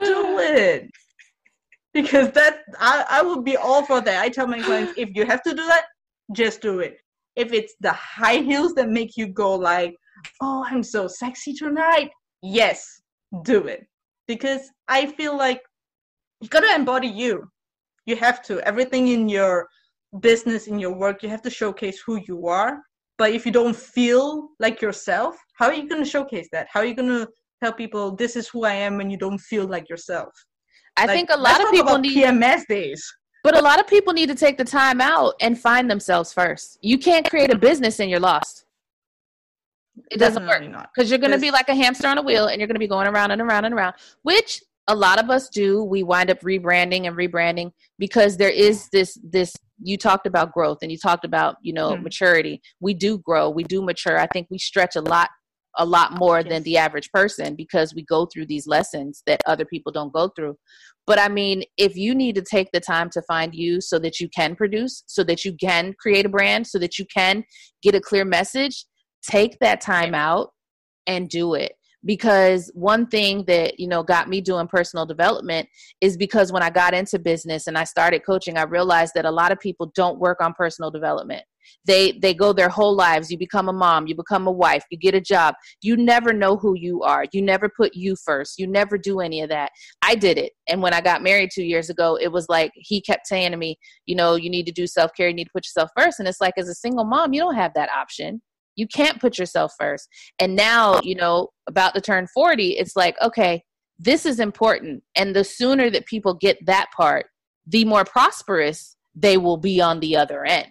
do 0.00 0.38
it. 0.38 0.90
Because 1.92 2.30
that 2.32 2.60
I, 2.78 3.04
I 3.10 3.22
would 3.22 3.44
be 3.44 3.56
all 3.56 3.84
for 3.84 4.00
that. 4.00 4.22
I 4.22 4.28
tell 4.28 4.46
my 4.46 4.60
clients 4.60 4.92
if 4.96 5.10
you 5.14 5.26
have 5.26 5.42
to 5.42 5.50
do 5.50 5.66
that 5.66 5.86
just 6.32 6.60
do 6.60 6.80
it. 6.80 6.98
If 7.36 7.52
it's 7.52 7.74
the 7.80 7.92
high 7.92 8.38
heels 8.38 8.74
that 8.74 8.88
make 8.88 9.16
you 9.16 9.28
go 9.28 9.54
like 9.54 9.94
oh 10.42 10.66
i'm 10.68 10.82
so 10.82 11.06
sexy 11.06 11.52
tonight 11.52 12.10
yes 12.42 13.00
do 13.42 13.66
it. 13.66 13.86
Because 14.26 14.70
i 14.88 15.06
feel 15.06 15.36
like 15.36 15.62
you 16.40 16.48
gotta 16.48 16.74
embody 16.74 17.08
you. 17.08 17.50
You 18.06 18.16
have 18.16 18.42
to. 18.44 18.60
Everything 18.66 19.08
in 19.08 19.28
your 19.28 19.68
business, 20.20 20.66
in 20.66 20.78
your 20.78 20.94
work, 20.94 21.22
you 21.22 21.28
have 21.28 21.42
to 21.42 21.50
showcase 21.50 22.00
who 22.04 22.20
you 22.26 22.46
are. 22.46 22.80
But 23.18 23.32
if 23.32 23.44
you 23.44 23.52
don't 23.52 23.76
feel 23.76 24.48
like 24.60 24.80
yourself, 24.80 25.36
how 25.54 25.66
are 25.66 25.74
you 25.74 25.88
gonna 25.88 26.04
showcase 26.04 26.48
that? 26.52 26.68
How 26.72 26.80
are 26.80 26.86
you 26.86 26.94
gonna 26.94 27.26
tell 27.62 27.72
people 27.72 28.14
this 28.14 28.36
is 28.36 28.48
who 28.48 28.64
I 28.64 28.74
am 28.74 28.96
when 28.96 29.10
you 29.10 29.16
don't 29.16 29.38
feel 29.38 29.66
like 29.66 29.88
yourself? 29.88 30.32
I 30.96 31.06
like, 31.06 31.16
think 31.16 31.30
a 31.32 31.36
lot 31.36 31.62
of 31.62 31.70
people 31.70 31.98
need 31.98 32.16
PMS 32.16 32.66
days. 32.68 33.04
But 33.44 33.56
a 33.56 33.60
lot 33.62 33.78
of 33.80 33.86
people 33.86 34.12
need 34.12 34.28
to 34.28 34.34
take 34.34 34.58
the 34.58 34.64
time 34.64 35.00
out 35.00 35.34
and 35.40 35.58
find 35.58 35.90
themselves 35.90 36.32
first. 36.32 36.78
You 36.82 36.98
can't 36.98 37.28
create 37.28 37.52
a 37.52 37.58
business 37.58 38.00
and 38.00 38.10
you're 38.10 38.20
lost. 38.20 38.64
It 40.10 40.18
doesn't 40.18 40.44
Definitely 40.44 40.76
work 40.76 40.88
because 40.94 41.10
you're 41.10 41.18
going 41.18 41.32
to 41.32 41.38
be 41.38 41.50
like 41.50 41.68
a 41.68 41.74
hamster 41.74 42.08
on 42.08 42.18
a 42.18 42.22
wheel 42.22 42.46
and 42.46 42.60
you're 42.60 42.66
going 42.66 42.74
to 42.74 42.80
be 42.80 42.88
going 42.88 43.06
around 43.06 43.30
and 43.30 43.40
around 43.40 43.64
and 43.64 43.74
around, 43.74 43.94
which 44.22 44.62
a 44.88 44.94
lot 44.94 45.22
of 45.22 45.30
us 45.30 45.48
do. 45.50 45.84
We 45.84 46.02
wind 46.02 46.30
up 46.30 46.40
rebranding 46.40 47.06
and 47.06 47.16
rebranding 47.16 47.72
because 47.98 48.36
there 48.36 48.50
is 48.50 48.88
this 48.90 49.18
this 49.22 49.54
you 49.80 49.96
talked 49.96 50.26
about 50.26 50.52
growth 50.52 50.78
and 50.82 50.90
you 50.90 50.98
talked 50.98 51.24
about 51.24 51.56
you 51.62 51.72
know 51.72 51.92
mm 51.92 52.02
maturity. 52.02 52.60
We 52.80 52.94
do 52.94 53.18
grow. 53.18 53.50
We 53.50 53.64
do 53.64 53.82
mature. 53.82 54.18
I 54.18 54.26
think 54.26 54.48
we 54.50 54.58
stretch 54.58 54.96
a 54.96 55.00
lot 55.00 55.30
a 55.76 55.84
lot 55.84 56.18
more 56.18 56.40
yes. 56.40 56.48
than 56.48 56.62
the 56.62 56.78
average 56.78 57.10
person 57.12 57.54
because 57.54 57.94
we 57.94 58.02
go 58.02 58.26
through 58.26 58.46
these 58.46 58.66
lessons 58.66 59.22
that 59.26 59.40
other 59.46 59.64
people 59.64 59.92
don't 59.92 60.12
go 60.12 60.30
through. 60.34 60.56
But 61.06 61.18
i 61.18 61.28
mean 61.28 61.62
if 61.76 61.96
you 61.96 62.14
need 62.14 62.34
to 62.34 62.42
take 62.42 62.70
the 62.72 62.80
time 62.80 63.08
to 63.10 63.22
find 63.22 63.54
you 63.54 63.80
so 63.80 63.98
that 63.98 64.20
you 64.20 64.28
can 64.28 64.54
produce 64.54 65.02
so 65.06 65.24
that 65.24 65.44
you 65.44 65.54
can 65.54 65.94
create 65.98 66.26
a 66.26 66.28
brand 66.28 66.66
so 66.66 66.78
that 66.78 66.98
you 66.98 67.06
can 67.06 67.44
get 67.82 67.94
a 67.94 68.00
clear 68.00 68.26
message 68.26 68.84
take 69.22 69.58
that 69.60 69.80
time 69.80 70.14
out 70.14 70.50
and 71.06 71.30
do 71.30 71.54
it 71.54 71.72
because 72.04 72.70
one 72.74 73.06
thing 73.06 73.44
that 73.44 73.78
you 73.80 73.88
know 73.88 74.02
got 74.02 74.28
me 74.28 74.40
doing 74.40 74.68
personal 74.68 75.04
development 75.04 75.68
is 76.00 76.16
because 76.16 76.52
when 76.52 76.62
i 76.62 76.70
got 76.70 76.94
into 76.94 77.18
business 77.18 77.66
and 77.66 77.76
i 77.76 77.84
started 77.84 78.24
coaching 78.24 78.56
i 78.56 78.62
realized 78.62 79.12
that 79.14 79.24
a 79.24 79.30
lot 79.30 79.52
of 79.52 79.58
people 79.58 79.90
don't 79.94 80.18
work 80.18 80.40
on 80.40 80.54
personal 80.54 80.90
development. 80.90 81.42
They 81.86 82.12
they 82.12 82.32
go 82.32 82.54
their 82.54 82.70
whole 82.70 82.94
lives. 82.94 83.30
You 83.30 83.36
become 83.36 83.68
a 83.68 83.72
mom 83.72 84.06
you 84.06 84.14
become 84.14 84.46
a 84.46 84.52
wife 84.52 84.84
you 84.90 84.96
get 84.96 85.14
a 85.14 85.20
job. 85.20 85.54
You 85.82 85.96
never 85.96 86.32
know 86.32 86.56
who 86.56 86.74
you 86.74 87.02
are. 87.02 87.24
You 87.32 87.42
never 87.42 87.68
put 87.68 87.94
you 87.94 88.16
first. 88.24 88.58
You 88.58 88.66
never 88.66 88.96
do 88.96 89.20
any 89.20 89.42
of 89.42 89.50
that. 89.50 89.70
I 90.02 90.14
did 90.14 90.38
it. 90.38 90.52
And 90.68 90.80
when 90.80 90.94
i 90.94 91.00
got 91.00 91.22
married 91.22 91.50
2 91.54 91.62
years 91.62 91.90
ago 91.90 92.16
it 92.20 92.32
was 92.32 92.48
like 92.48 92.70
he 92.74 93.00
kept 93.00 93.26
saying 93.26 93.50
to 93.50 93.56
me 93.58 93.76
you 94.06 94.14
know 94.14 94.36
you 94.36 94.50
need 94.50 94.66
to 94.66 94.72
do 94.72 94.86
self-care. 94.86 95.28
You 95.28 95.34
need 95.34 95.44
to 95.44 95.50
put 95.52 95.66
yourself 95.66 95.90
first. 95.96 96.20
And 96.20 96.28
it's 96.28 96.40
like 96.40 96.54
as 96.56 96.68
a 96.68 96.74
single 96.74 97.04
mom 97.04 97.32
you 97.34 97.40
don't 97.40 97.56
have 97.56 97.72
that 97.74 97.90
option 97.90 98.40
you 98.78 98.86
can't 98.86 99.20
put 99.20 99.38
yourself 99.38 99.72
first. 99.78 100.08
And 100.38 100.54
now, 100.54 101.00
you 101.02 101.16
know, 101.16 101.48
about 101.66 101.94
to 101.94 102.00
turn 102.00 102.28
40, 102.32 102.70
it's 102.78 102.94
like, 102.94 103.16
okay, 103.20 103.64
this 103.98 104.24
is 104.24 104.38
important. 104.38 105.02
And 105.16 105.34
the 105.34 105.44
sooner 105.44 105.90
that 105.90 106.06
people 106.06 106.34
get 106.34 106.64
that 106.66 106.86
part, 106.96 107.26
the 107.66 107.84
more 107.84 108.04
prosperous 108.04 108.96
they 109.14 109.36
will 109.36 109.56
be 109.56 109.80
on 109.80 109.98
the 109.98 110.16
other 110.16 110.44
end. 110.44 110.68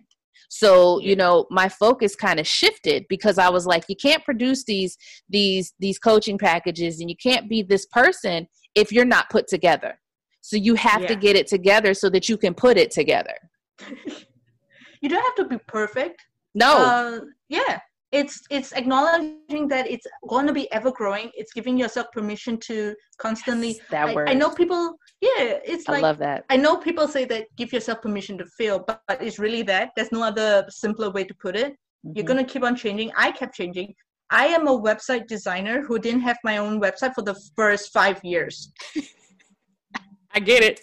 So, 0.49 1.01
you 1.01 1.17
know, 1.17 1.45
my 1.51 1.67
focus 1.67 2.15
kind 2.15 2.39
of 2.39 2.47
shifted 2.47 3.05
because 3.09 3.37
I 3.37 3.49
was 3.49 3.65
like, 3.65 3.83
you 3.89 3.97
can't 3.97 4.23
produce 4.23 4.63
these 4.63 4.97
these 5.27 5.73
these 5.77 5.99
coaching 5.99 6.37
packages 6.37 7.01
and 7.01 7.09
you 7.09 7.17
can't 7.21 7.49
be 7.49 7.61
this 7.61 7.85
person 7.87 8.47
if 8.73 8.93
you're 8.93 9.03
not 9.03 9.29
put 9.29 9.47
together. 9.47 9.99
So 10.39 10.55
you 10.55 10.75
have 10.75 11.01
yeah. 11.01 11.07
to 11.09 11.15
get 11.17 11.35
it 11.35 11.47
together 11.47 11.93
so 11.93 12.09
that 12.11 12.29
you 12.29 12.37
can 12.37 12.53
put 12.53 12.77
it 12.77 12.91
together. 12.91 13.35
you 15.01 15.09
don't 15.09 15.21
have 15.21 15.35
to 15.35 15.45
be 15.45 15.61
perfect. 15.67 16.25
No. 16.55 16.77
Uh, 16.77 17.19
yeah. 17.49 17.79
It's 18.11 18.41
it's 18.49 18.71
acknowledging 18.71 19.67
that 19.67 19.85
it's 19.89 20.07
going 20.29 20.47
to 20.47 20.53
be 20.53 20.71
ever 20.71 20.91
growing. 20.91 21.29
It's 21.33 21.51
giving 21.51 21.77
yourself 21.77 22.07
permission 22.13 22.57
to 22.61 22.95
constantly. 23.17 23.69
Yes, 23.69 23.79
that 23.91 24.07
I, 24.09 24.15
word. 24.15 24.29
I 24.29 24.33
know 24.33 24.49
people. 24.51 24.97
Yeah, 25.19 25.59
it's 25.65 25.89
I 25.89 25.93
like 25.93 26.01
love 26.03 26.17
that. 26.19 26.45
I 26.49 26.55
know 26.57 26.77
people 26.77 27.07
say 27.07 27.25
that 27.25 27.47
give 27.57 27.73
yourself 27.73 28.01
permission 28.01 28.37
to 28.37 28.45
fail, 28.57 28.83
but, 28.87 29.01
but 29.07 29.21
it's 29.21 29.39
really 29.39 29.61
that. 29.63 29.89
There's 29.95 30.11
no 30.11 30.23
other 30.23 30.65
simpler 30.69 31.09
way 31.09 31.25
to 31.25 31.33
put 31.35 31.55
it. 31.57 31.75
You're 32.03 32.23
Mhm. 32.23 32.27
going 32.27 32.45
to 32.45 32.51
keep 32.51 32.63
on 32.63 32.75
changing. 32.75 33.11
I 33.17 33.31
kept 33.31 33.55
changing. 33.55 33.93
I 34.29 34.47
am 34.47 34.67
a 34.67 34.77
website 34.79 35.27
designer 35.27 35.81
who 35.81 35.99
didn't 35.99 36.21
have 36.21 36.37
my 36.43 36.57
own 36.57 36.79
website 36.81 37.13
for 37.13 37.23
the 37.23 37.35
first 37.55 37.91
five 37.91 38.23
years. 38.23 38.71
I 40.33 40.39
get 40.39 40.63
it. 40.63 40.81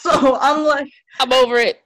So 0.00 0.38
I'm 0.40 0.64
like, 0.64 0.90
I'm 1.18 1.32
over 1.32 1.56
it. 1.56 1.82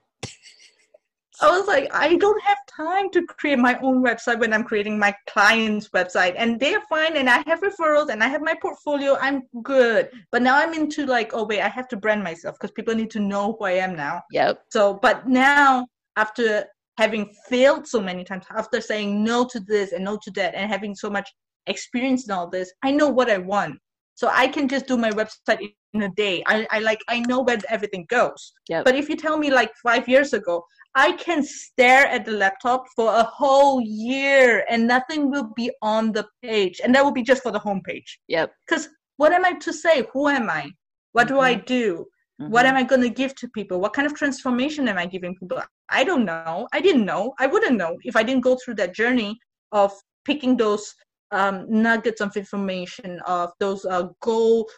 I 1.41 1.59
was 1.59 1.67
like, 1.67 1.89
I 1.93 2.17
don't 2.17 2.43
have 2.43 2.59
time 2.69 3.11
to 3.11 3.27
create 3.27 3.59
my 3.59 3.79
own 3.81 4.05
website 4.05 4.39
when 4.39 4.53
I'm 4.53 4.65
creating 4.65 4.99
my 4.99 5.15
client's 5.27 5.89
website. 5.89 6.35
And 6.37 6.61
they're 6.61 6.81
fine, 6.89 7.17
and 7.17 7.29
I 7.29 7.43
have 7.47 7.61
referrals, 7.61 8.11
and 8.11 8.23
I 8.23 8.29
have 8.29 8.43
my 8.43 8.55
portfolio. 8.55 9.17
I'm 9.21 9.43
good. 9.63 10.11
But 10.31 10.43
now 10.43 10.57
I'm 10.57 10.73
into 10.75 11.07
like, 11.07 11.33
oh, 11.35 11.45
wait, 11.45 11.61
I 11.61 11.69
have 11.69 11.89
to 11.89 11.97
brand 11.97 12.23
myself 12.23 12.57
because 12.61 12.73
people 12.73 12.95
need 12.95 13.11
to 13.13 13.21
know 13.21 13.57
who 13.59 13.65
I 13.65 13.73
am 13.73 13.97
now. 13.97 14.23
Yep. 14.31 14.63
So, 14.71 14.95
but 15.03 15.29
now 15.29 15.87
after 16.17 16.67
having 16.99 17.33
failed 17.49 17.87
so 17.87 18.01
many 18.01 18.23
times, 18.23 18.45
after 18.57 18.81
saying 18.81 19.25
no 19.25 19.45
to 19.47 19.61
this 19.61 19.93
and 19.93 20.05
no 20.05 20.19
to 20.23 20.31
that, 20.33 20.55
and 20.55 20.71
having 20.71 20.95
so 20.95 21.11
much 21.11 21.29
experience 21.67 22.29
in 22.29 22.33
all 22.33 22.49
this, 22.49 22.73
I 22.83 22.91
know 22.93 23.09
what 23.09 23.31
I 23.31 23.39
want. 23.39 23.79
So 24.15 24.31
I 24.33 24.47
can 24.47 24.69
just 24.69 24.87
do 24.87 24.97
my 24.97 25.11
website 25.11 25.75
in 25.93 26.03
a 26.03 26.09
day. 26.11 26.45
I, 26.47 26.67
I 26.71 26.79
like 26.79 27.01
I 27.09 27.21
know 27.21 27.41
where 27.41 27.59
everything 27.69 28.07
goes. 28.09 28.53
Yep. 28.69 28.85
But 28.85 28.95
if 28.95 29.09
you 29.09 29.17
tell 29.17 29.37
me 29.37 29.51
like 29.51 29.73
five 29.83 30.09
years 30.09 30.33
ago, 30.33 30.65
I 30.95 31.13
can 31.13 31.43
stare 31.43 32.07
at 32.07 32.25
the 32.25 32.33
laptop 32.33 32.85
for 32.95 33.13
a 33.13 33.25
whole 33.25 33.81
year 33.81 34.65
and 34.71 34.87
nothing 34.87 35.31
will 35.31 35.51
be 35.57 35.71
on 35.83 36.13
the 36.13 36.27
page, 36.43 36.81
and 36.83 36.95
that 36.95 37.05
will 37.05 37.13
be 37.13 37.23
just 37.23 37.43
for 37.43 37.51
the 37.51 37.59
homepage. 37.61 38.19
Yep. 38.29 38.53
Because 38.67 38.89
what 39.17 39.33
am 39.33 39.45
I 39.45 39.53
to 39.55 39.73
say? 39.73 40.07
Who 40.13 40.29
am 40.29 40.49
I? 40.49 40.71
What 41.13 41.29
do 41.29 41.41
I 41.41 41.55
do? 41.55 42.07
What 42.39 42.67
Mhm. 42.67 42.69
am 42.71 42.77
I 42.77 42.83
going 42.83 43.03
to 43.03 43.09
give 43.09 43.35
to 43.37 43.49
people? 43.49 43.81
What 43.81 43.93
kind 43.93 44.07
of 44.07 44.15
transformation 44.15 44.89
am 44.89 44.99
I 44.99 45.07
giving 45.07 45.37
people? 45.37 45.63
I 45.89 46.03
don't 46.03 46.25
know. 46.25 46.67
I 46.73 46.81
didn't 46.81 47.05
know. 47.05 47.35
I 47.39 47.47
wouldn't 47.47 47.77
know 47.77 47.97
if 48.03 48.17
I 48.17 48.23
didn't 48.25 48.43
go 48.43 48.57
through 48.57 48.75
that 48.77 48.95
journey 48.95 49.39
of 49.71 49.93
picking 50.25 50.57
those 50.57 50.95
um, 51.31 51.67
nuggets 51.69 52.21
of 52.21 52.37
information, 52.37 53.21
of 53.27 53.51
those 53.61 53.85
uh, 53.85 54.09
goal 54.21 54.69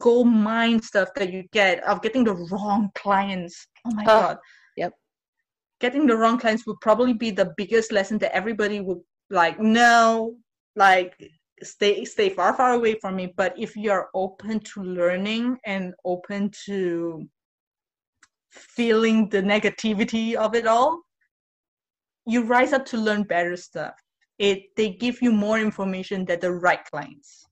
goal 0.00 0.24
mind 0.24 0.84
stuff 0.84 1.08
that 1.14 1.32
you 1.32 1.44
get, 1.52 1.82
of 1.84 2.02
getting 2.02 2.24
the 2.24 2.34
wrong 2.34 2.90
clients. 2.96 3.68
Oh 3.86 3.90
my 3.94 4.02
Oh, 4.02 4.06
god. 4.06 4.38
Getting 5.80 6.06
the 6.06 6.16
wrong 6.16 6.38
clients 6.38 6.66
would 6.66 6.80
probably 6.80 7.12
be 7.12 7.30
the 7.30 7.52
biggest 7.56 7.92
lesson 7.92 8.18
that 8.18 8.34
everybody 8.34 8.80
would 8.80 9.00
like. 9.30 9.60
No, 9.60 10.36
like 10.76 11.16
stay 11.62 12.04
stay 12.04 12.28
far 12.28 12.52
far 12.54 12.74
away 12.74 12.94
from 13.00 13.16
me 13.16 13.32
but 13.36 13.54
if 13.58 13.76
you're 13.76 14.10
open 14.14 14.60
to 14.60 14.82
learning 14.82 15.56
and 15.64 15.94
open 16.04 16.50
to 16.66 17.26
feeling 18.50 19.28
the 19.30 19.42
negativity 19.42 20.34
of 20.34 20.54
it 20.54 20.66
all 20.66 21.00
you 22.26 22.42
rise 22.42 22.72
up 22.72 22.84
to 22.84 22.98
learn 22.98 23.22
better 23.22 23.56
stuff 23.56 23.94
it 24.38 24.64
they 24.76 24.90
give 24.90 25.20
you 25.22 25.32
more 25.32 25.58
information 25.58 26.24
than 26.26 26.38
the 26.40 26.52
right 26.52 26.84
clients 26.84 27.46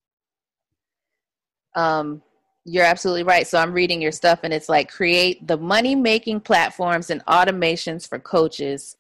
um, 1.76 2.22
you're 2.64 2.84
absolutely 2.84 3.24
right. 3.24 3.46
So 3.46 3.58
I'm 3.58 3.72
reading 3.72 4.00
your 4.00 4.12
stuff, 4.12 4.40
and 4.42 4.52
it's 4.52 4.68
like 4.68 4.90
create 4.90 5.46
the 5.46 5.58
money 5.58 5.94
making 5.94 6.40
platforms 6.40 7.10
and 7.10 7.24
automations 7.26 8.08
for 8.08 8.18
coaches 8.18 8.96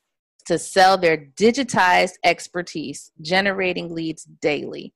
to 0.46 0.58
sell 0.58 0.98
their 0.98 1.16
digitized 1.16 2.14
expertise, 2.22 3.10
generating 3.22 3.94
leads 3.94 4.24
daily. 4.24 4.92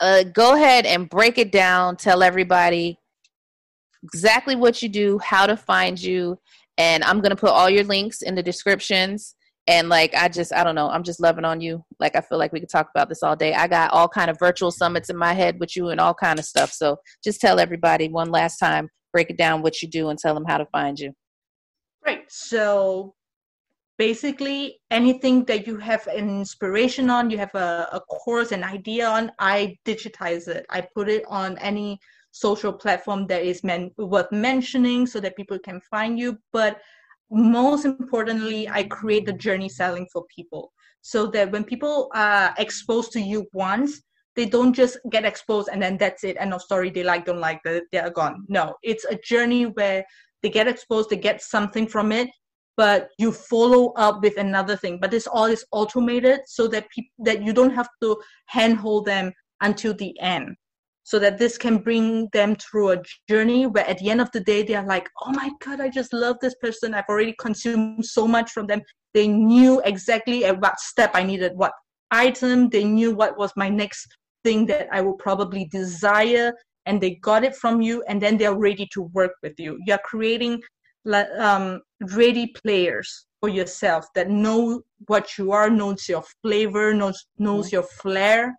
Uh, 0.00 0.24
go 0.24 0.54
ahead 0.54 0.86
and 0.86 1.08
break 1.08 1.36
it 1.38 1.52
down. 1.52 1.96
Tell 1.96 2.22
everybody 2.22 2.98
exactly 4.02 4.56
what 4.56 4.82
you 4.82 4.88
do, 4.88 5.18
how 5.18 5.46
to 5.46 5.56
find 5.56 6.02
you, 6.02 6.38
and 6.78 7.04
I'm 7.04 7.20
gonna 7.20 7.36
put 7.36 7.50
all 7.50 7.68
your 7.68 7.84
links 7.84 8.22
in 8.22 8.34
the 8.34 8.42
descriptions 8.42 9.34
and 9.66 9.88
like 9.88 10.14
i 10.14 10.28
just 10.28 10.52
i 10.52 10.64
don't 10.64 10.74
know 10.74 10.88
i'm 10.90 11.04
just 11.04 11.20
loving 11.20 11.44
on 11.44 11.60
you 11.60 11.84
like 12.00 12.16
i 12.16 12.20
feel 12.20 12.38
like 12.38 12.52
we 12.52 12.60
could 12.60 12.68
talk 12.68 12.88
about 12.94 13.08
this 13.08 13.22
all 13.22 13.36
day 13.36 13.54
i 13.54 13.68
got 13.68 13.92
all 13.92 14.08
kind 14.08 14.30
of 14.30 14.38
virtual 14.38 14.70
summits 14.70 15.08
in 15.08 15.16
my 15.16 15.32
head 15.32 15.60
with 15.60 15.76
you 15.76 15.88
and 15.90 16.00
all 16.00 16.14
kind 16.14 16.38
of 16.38 16.44
stuff 16.44 16.72
so 16.72 16.96
just 17.22 17.40
tell 17.40 17.60
everybody 17.60 18.08
one 18.08 18.30
last 18.30 18.58
time 18.58 18.88
break 19.12 19.30
it 19.30 19.38
down 19.38 19.62
what 19.62 19.80
you 19.80 19.88
do 19.88 20.08
and 20.08 20.18
tell 20.18 20.34
them 20.34 20.44
how 20.46 20.58
to 20.58 20.66
find 20.66 20.98
you 20.98 21.12
Right. 22.04 22.24
So 22.28 23.14
basically, 23.98 24.80
anything 24.90 25.44
that 25.44 25.66
you 25.66 25.76
have 25.78 26.06
an 26.08 26.28
inspiration 26.28 27.10
on, 27.10 27.30
you 27.30 27.38
have 27.38 27.54
a, 27.54 27.88
a 27.92 28.00
course, 28.00 28.52
an 28.52 28.64
idea 28.64 29.08
on, 29.08 29.30
I 29.38 29.76
digitize 29.84 30.48
it. 30.48 30.66
I 30.70 30.86
put 30.94 31.08
it 31.08 31.24
on 31.28 31.58
any 31.58 32.00
social 32.32 32.72
platform 32.72 33.26
that 33.26 33.42
is 33.42 33.62
men- 33.62 33.92
worth 33.98 34.32
mentioning 34.32 35.06
so 35.06 35.20
that 35.20 35.36
people 35.36 35.58
can 35.58 35.80
find 35.90 36.18
you. 36.18 36.38
But 36.52 36.80
most 37.32 37.86
importantly, 37.86 38.68
I 38.68 38.84
create 38.84 39.24
the 39.24 39.32
journey 39.32 39.68
selling 39.68 40.06
for 40.12 40.24
people 40.34 40.72
so 41.00 41.26
that 41.28 41.50
when 41.50 41.64
people 41.64 42.10
are 42.14 42.54
exposed 42.58 43.10
to 43.12 43.20
you 43.20 43.46
once, 43.52 44.02
they 44.36 44.44
don't 44.46 44.72
just 44.72 44.98
get 45.10 45.24
exposed 45.24 45.68
and 45.72 45.82
then 45.82 45.96
that's 45.96 46.24
it. 46.24 46.36
End 46.38 46.54
of 46.54 46.62
story. 46.62 46.90
They 46.90 47.02
like, 47.02 47.24
don't 47.24 47.40
like, 47.40 47.60
they 47.64 47.82
they 47.90 47.98
are 47.98 48.10
gone. 48.10 48.44
No, 48.48 48.74
it's 48.82 49.04
a 49.06 49.16
journey 49.16 49.64
where 49.64 50.04
they 50.42 50.50
get 50.50 50.68
exposed, 50.68 51.10
they 51.10 51.16
get 51.16 51.42
something 51.42 51.86
from 51.86 52.12
it, 52.12 52.28
but 52.76 53.08
you 53.18 53.32
follow 53.32 53.92
up 53.96 54.22
with 54.22 54.36
another 54.38 54.76
thing. 54.76 54.98
But 55.00 55.10
this 55.10 55.26
all 55.26 55.46
is 55.46 55.64
automated 55.72 56.40
so 56.46 56.68
that 56.68 56.86
that 57.18 57.42
you 57.42 57.52
don't 57.52 57.74
have 57.74 57.88
to 58.02 58.16
handhold 58.46 59.06
them 59.06 59.32
until 59.60 59.94
the 59.94 60.18
end. 60.20 60.56
So 61.04 61.18
that 61.18 61.38
this 61.38 61.58
can 61.58 61.78
bring 61.78 62.28
them 62.32 62.54
through 62.56 62.92
a 62.92 63.02
journey 63.28 63.66
where 63.66 63.88
at 63.88 63.98
the 63.98 64.08
end 64.08 64.20
of 64.20 64.30
the 64.32 64.40
day 64.40 64.62
they 64.62 64.74
are 64.74 64.86
like, 64.86 65.08
oh 65.22 65.32
my 65.32 65.50
god, 65.64 65.80
I 65.80 65.88
just 65.88 66.12
love 66.12 66.36
this 66.40 66.54
person. 66.60 66.94
I've 66.94 67.08
already 67.08 67.34
consumed 67.40 68.06
so 68.06 68.28
much 68.28 68.52
from 68.52 68.66
them. 68.66 68.82
They 69.12 69.26
knew 69.26 69.82
exactly 69.84 70.44
at 70.44 70.60
what 70.60 70.78
step 70.78 71.10
I 71.14 71.24
needed 71.24 71.52
what 71.56 71.72
item. 72.10 72.68
They 72.68 72.84
knew 72.84 73.14
what 73.14 73.36
was 73.36 73.52
my 73.56 73.68
next 73.68 74.06
thing 74.44 74.66
that 74.66 74.88
I 74.92 75.00
will 75.00 75.14
probably 75.14 75.66
desire 75.66 76.52
and 76.86 77.00
they 77.00 77.14
got 77.16 77.44
it 77.44 77.54
from 77.54 77.80
you 77.80 78.02
and 78.08 78.20
then 78.20 78.36
they're 78.36 78.54
ready 78.54 78.88
to 78.92 79.02
work 79.12 79.32
with 79.42 79.54
you 79.58 79.78
you're 79.86 79.98
creating 79.98 80.60
um, 81.38 81.80
ready 82.14 82.52
players 82.62 83.26
for 83.40 83.48
yourself 83.48 84.06
that 84.14 84.30
know 84.30 84.82
what 85.06 85.36
you 85.38 85.52
are 85.52 85.70
knows 85.70 86.08
your 86.08 86.24
flavor 86.42 86.94
knows 86.94 87.26
knows 87.38 87.72
your 87.72 87.82
flair 87.82 88.54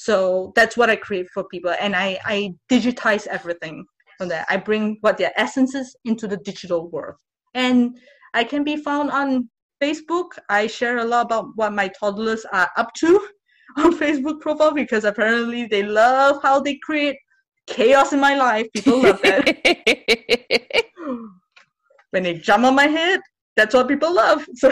so 0.00 0.52
that's 0.54 0.76
what 0.76 0.88
i 0.88 0.94
create 0.94 1.28
for 1.34 1.42
people 1.44 1.74
and 1.80 1.96
i 1.96 2.16
i 2.24 2.54
digitize 2.70 3.26
everything 3.26 3.84
from 4.18 4.28
that. 4.28 4.44
I 4.50 4.56
bring 4.56 4.98
what 5.00 5.16
their 5.16 5.32
essences 5.40 5.96
into 6.04 6.26
the 6.26 6.36
digital 6.38 6.88
world. 6.90 7.14
And 7.54 7.96
i 8.34 8.44
can 8.44 8.64
be 8.64 8.76
found 8.76 9.10
on 9.10 9.48
facebook. 9.82 10.30
I 10.50 10.66
share 10.66 10.98
a 10.98 11.04
lot 11.04 11.26
about 11.26 11.46
what 11.54 11.72
my 11.72 11.88
toddlers 11.88 12.44
are 12.52 12.68
up 12.76 12.92
to 12.94 13.28
on 13.78 13.96
facebook 13.96 14.40
profile 14.40 14.72
because 14.72 15.04
apparently 15.04 15.66
they 15.66 15.84
love 15.84 16.42
how 16.42 16.60
they 16.60 16.76
create 16.82 17.16
chaos 17.66 18.12
in 18.12 18.20
my 18.20 18.34
life. 18.34 18.66
People 18.74 19.02
love 19.02 19.22
that. 19.22 20.84
When 22.10 22.22
they 22.22 22.38
jump 22.38 22.64
on 22.64 22.74
my 22.74 22.86
head 22.86 23.20
that's 23.54 23.74
what 23.74 23.88
people 23.88 24.14
love. 24.14 24.46
So, 24.54 24.68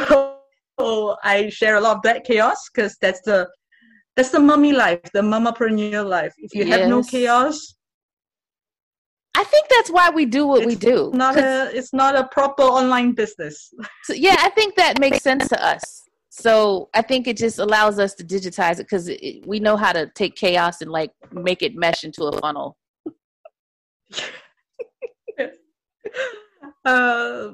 so 0.81 1.17
i 1.23 1.49
share 1.49 1.77
a 1.77 1.81
lot 1.81 1.97
of 1.97 2.03
that 2.03 2.25
chaos 2.25 2.69
because 2.69 2.97
that's 3.01 3.21
the 3.23 3.49
that's 4.17 4.31
the 4.31 4.41
mummy 4.41 4.73
life 4.73 5.01
the 5.13 5.21
mamapreneur 5.21 6.05
life 6.05 6.35
if 6.39 6.55
you 6.55 6.65
have 6.65 6.89
no 6.89 7.03
chaos 7.03 7.77
i 9.37 9.45
think 9.45 9.69
that's 9.69 9.91
why 9.91 10.09
we 10.11 10.25
do 10.25 10.47
what 10.47 10.65
we 10.65 10.75
do 10.75 11.11
not 11.15 11.37
a 11.37 11.71
it's 11.77 11.93
not 11.93 12.17
a 12.17 12.27
proper 12.29 12.63
online 12.63 13.13
business 13.13 13.73
So, 14.07 14.13
yeah, 14.15 14.37
I 14.39 14.51
think 14.51 14.77
that 14.77 15.01
makes 15.01 15.19
sense 15.23 15.49
to 15.49 15.61
us. 15.65 16.05
So 16.31 16.91
I 16.95 17.03
think 17.03 17.27
it 17.27 17.37
just 17.37 17.59
allows 17.59 17.99
us 17.99 18.15
to 18.15 18.25
digitize 18.25 18.75
it 18.75 18.85
because 18.85 19.11
we 19.47 19.59
know 19.59 19.77
how 19.77 19.93
to 19.93 20.09
take 20.15 20.37
chaos 20.37 20.81
and 20.81 20.93
like 20.93 21.11
make 21.33 21.61
it 21.63 21.75
mesh 21.75 22.05
into 22.05 22.25
a 22.25 22.39
funnel. 22.39 22.77
uh 26.85 27.49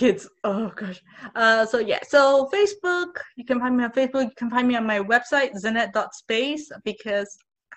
kids. 0.00 0.26
Oh 0.44 0.72
gosh. 0.74 1.00
Uh 1.34 1.66
so 1.66 1.78
yeah. 1.78 2.00
So 2.14 2.48
facebook 2.54 3.12
you 3.36 3.44
can 3.44 3.60
find 3.60 3.76
me 3.76 3.84
on 3.84 3.92
facebook. 3.92 4.24
You 4.30 4.38
can 4.42 4.50
find 4.50 4.66
me 4.66 4.76
on 4.80 4.86
my 4.86 5.00
website 5.12 5.50
zanette.space 5.62 6.64
because 6.84 7.28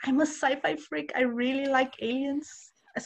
i'm 0.05 0.19
a 0.21 0.29
sci-fi 0.37 0.75
freak. 0.87 1.11
I 1.15 1.23
really 1.41 1.67
like 1.77 1.93
aliens. 2.01 2.47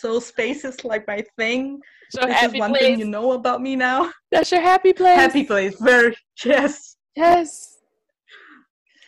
So 0.01 0.19
space 0.19 0.61
is 0.65 0.77
like 0.91 1.07
my 1.07 1.23
thing. 1.39 1.79
So 2.11 2.25
this 2.27 2.43
is 2.43 2.59
one 2.59 2.73
thing 2.73 2.99
you 2.99 3.09
know 3.15 3.31
about 3.31 3.59
me 3.61 3.75
now. 3.75 4.11
That's 4.31 4.51
your 4.51 4.61
happy 4.61 4.93
place. 4.93 5.19
happy 5.25 5.43
place. 5.43 5.75
Very 5.81 6.15
yes. 6.45 6.97
Yes. 7.15 7.49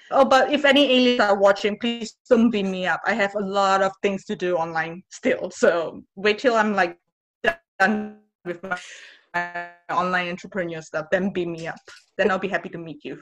oh 0.09 0.25
but 0.25 0.51
if 0.51 0.65
any 0.65 0.83
aliens 0.95 1.21
are 1.27 1.37
watching 1.47 1.77
please 1.83 2.09
don't 2.29 2.49
beam 2.49 2.71
me 2.71 2.87
up. 2.93 3.01
I 3.05 3.13
have 3.13 3.35
a 3.35 3.45
lot 3.59 3.83
of 3.83 3.91
things 4.01 4.25
to 4.29 4.35
do 4.35 4.57
online 4.57 5.03
still. 5.19 5.51
So 5.51 6.01
wait 6.15 6.39
till 6.39 6.55
i'm 6.61 6.73
like 6.81 6.97
done 7.79 8.17
with 8.45 8.63
my 8.63 9.69
online 9.91 10.29
entrepreneur 10.29 10.81
stuff, 10.81 11.07
then 11.11 11.31
beam 11.31 11.51
me 11.51 11.67
up. 11.67 11.79
Then 12.17 12.31
I'll 12.31 12.39
be 12.39 12.47
happy 12.47 12.69
to 12.69 12.77
meet 12.77 13.03
you. 13.03 13.21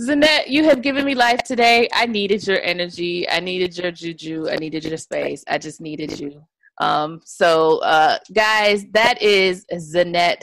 Zanette, 0.00 0.48
you 0.48 0.64
have 0.64 0.80
given 0.80 1.04
me 1.04 1.14
life 1.14 1.42
today. 1.42 1.88
I 1.92 2.06
needed 2.06 2.46
your 2.46 2.60
energy. 2.62 3.28
I 3.28 3.40
needed 3.40 3.76
your 3.76 3.90
juju. 3.90 4.48
I 4.50 4.56
needed 4.56 4.84
your 4.84 4.96
space. 4.96 5.44
I 5.46 5.58
just 5.58 5.80
needed 5.80 6.18
you. 6.18 6.42
Um, 6.80 7.20
so, 7.24 7.78
uh, 7.82 8.18
guys, 8.32 8.86
that 8.92 9.20
is 9.20 9.66
Zanette 9.74 10.42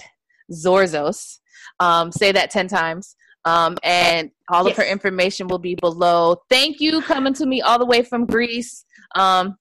Zorzos. 0.51 1.39
Um, 1.79 2.11
say 2.11 2.31
that 2.31 2.51
10 2.51 2.67
times. 2.67 3.15
Um, 3.45 3.77
and 3.83 4.29
all 4.49 4.67
yes. 4.67 4.77
of 4.77 4.83
her 4.83 4.91
information 4.91 5.47
will 5.47 5.59
be 5.59 5.75
below. 5.75 6.35
Thank 6.49 6.79
you 6.79 7.01
coming 7.01 7.33
to 7.35 7.45
me 7.45 7.61
all 7.61 7.79
the 7.79 7.85
way 7.85 8.03
from 8.03 8.25
Greece. 8.25 8.85
Um, 9.15 9.57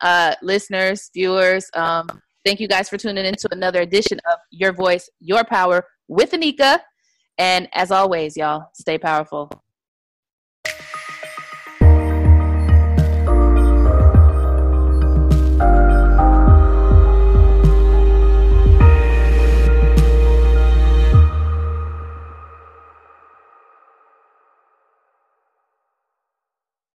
uh, 0.00 0.34
listeners, 0.42 1.10
viewers, 1.14 1.70
um, 1.74 2.08
thank 2.44 2.60
you 2.60 2.68
guys 2.68 2.88
for 2.88 2.96
tuning 2.96 3.24
in 3.24 3.34
to 3.34 3.48
another 3.52 3.80
edition 3.80 4.18
of 4.30 4.38
Your 4.50 4.72
Voice, 4.72 5.08
Your 5.20 5.44
Power 5.44 5.84
with 6.08 6.32
Anika. 6.32 6.80
And 7.38 7.68
as 7.72 7.90
always, 7.90 8.36
y'all, 8.36 8.68
stay 8.74 8.98
powerful. 8.98 9.50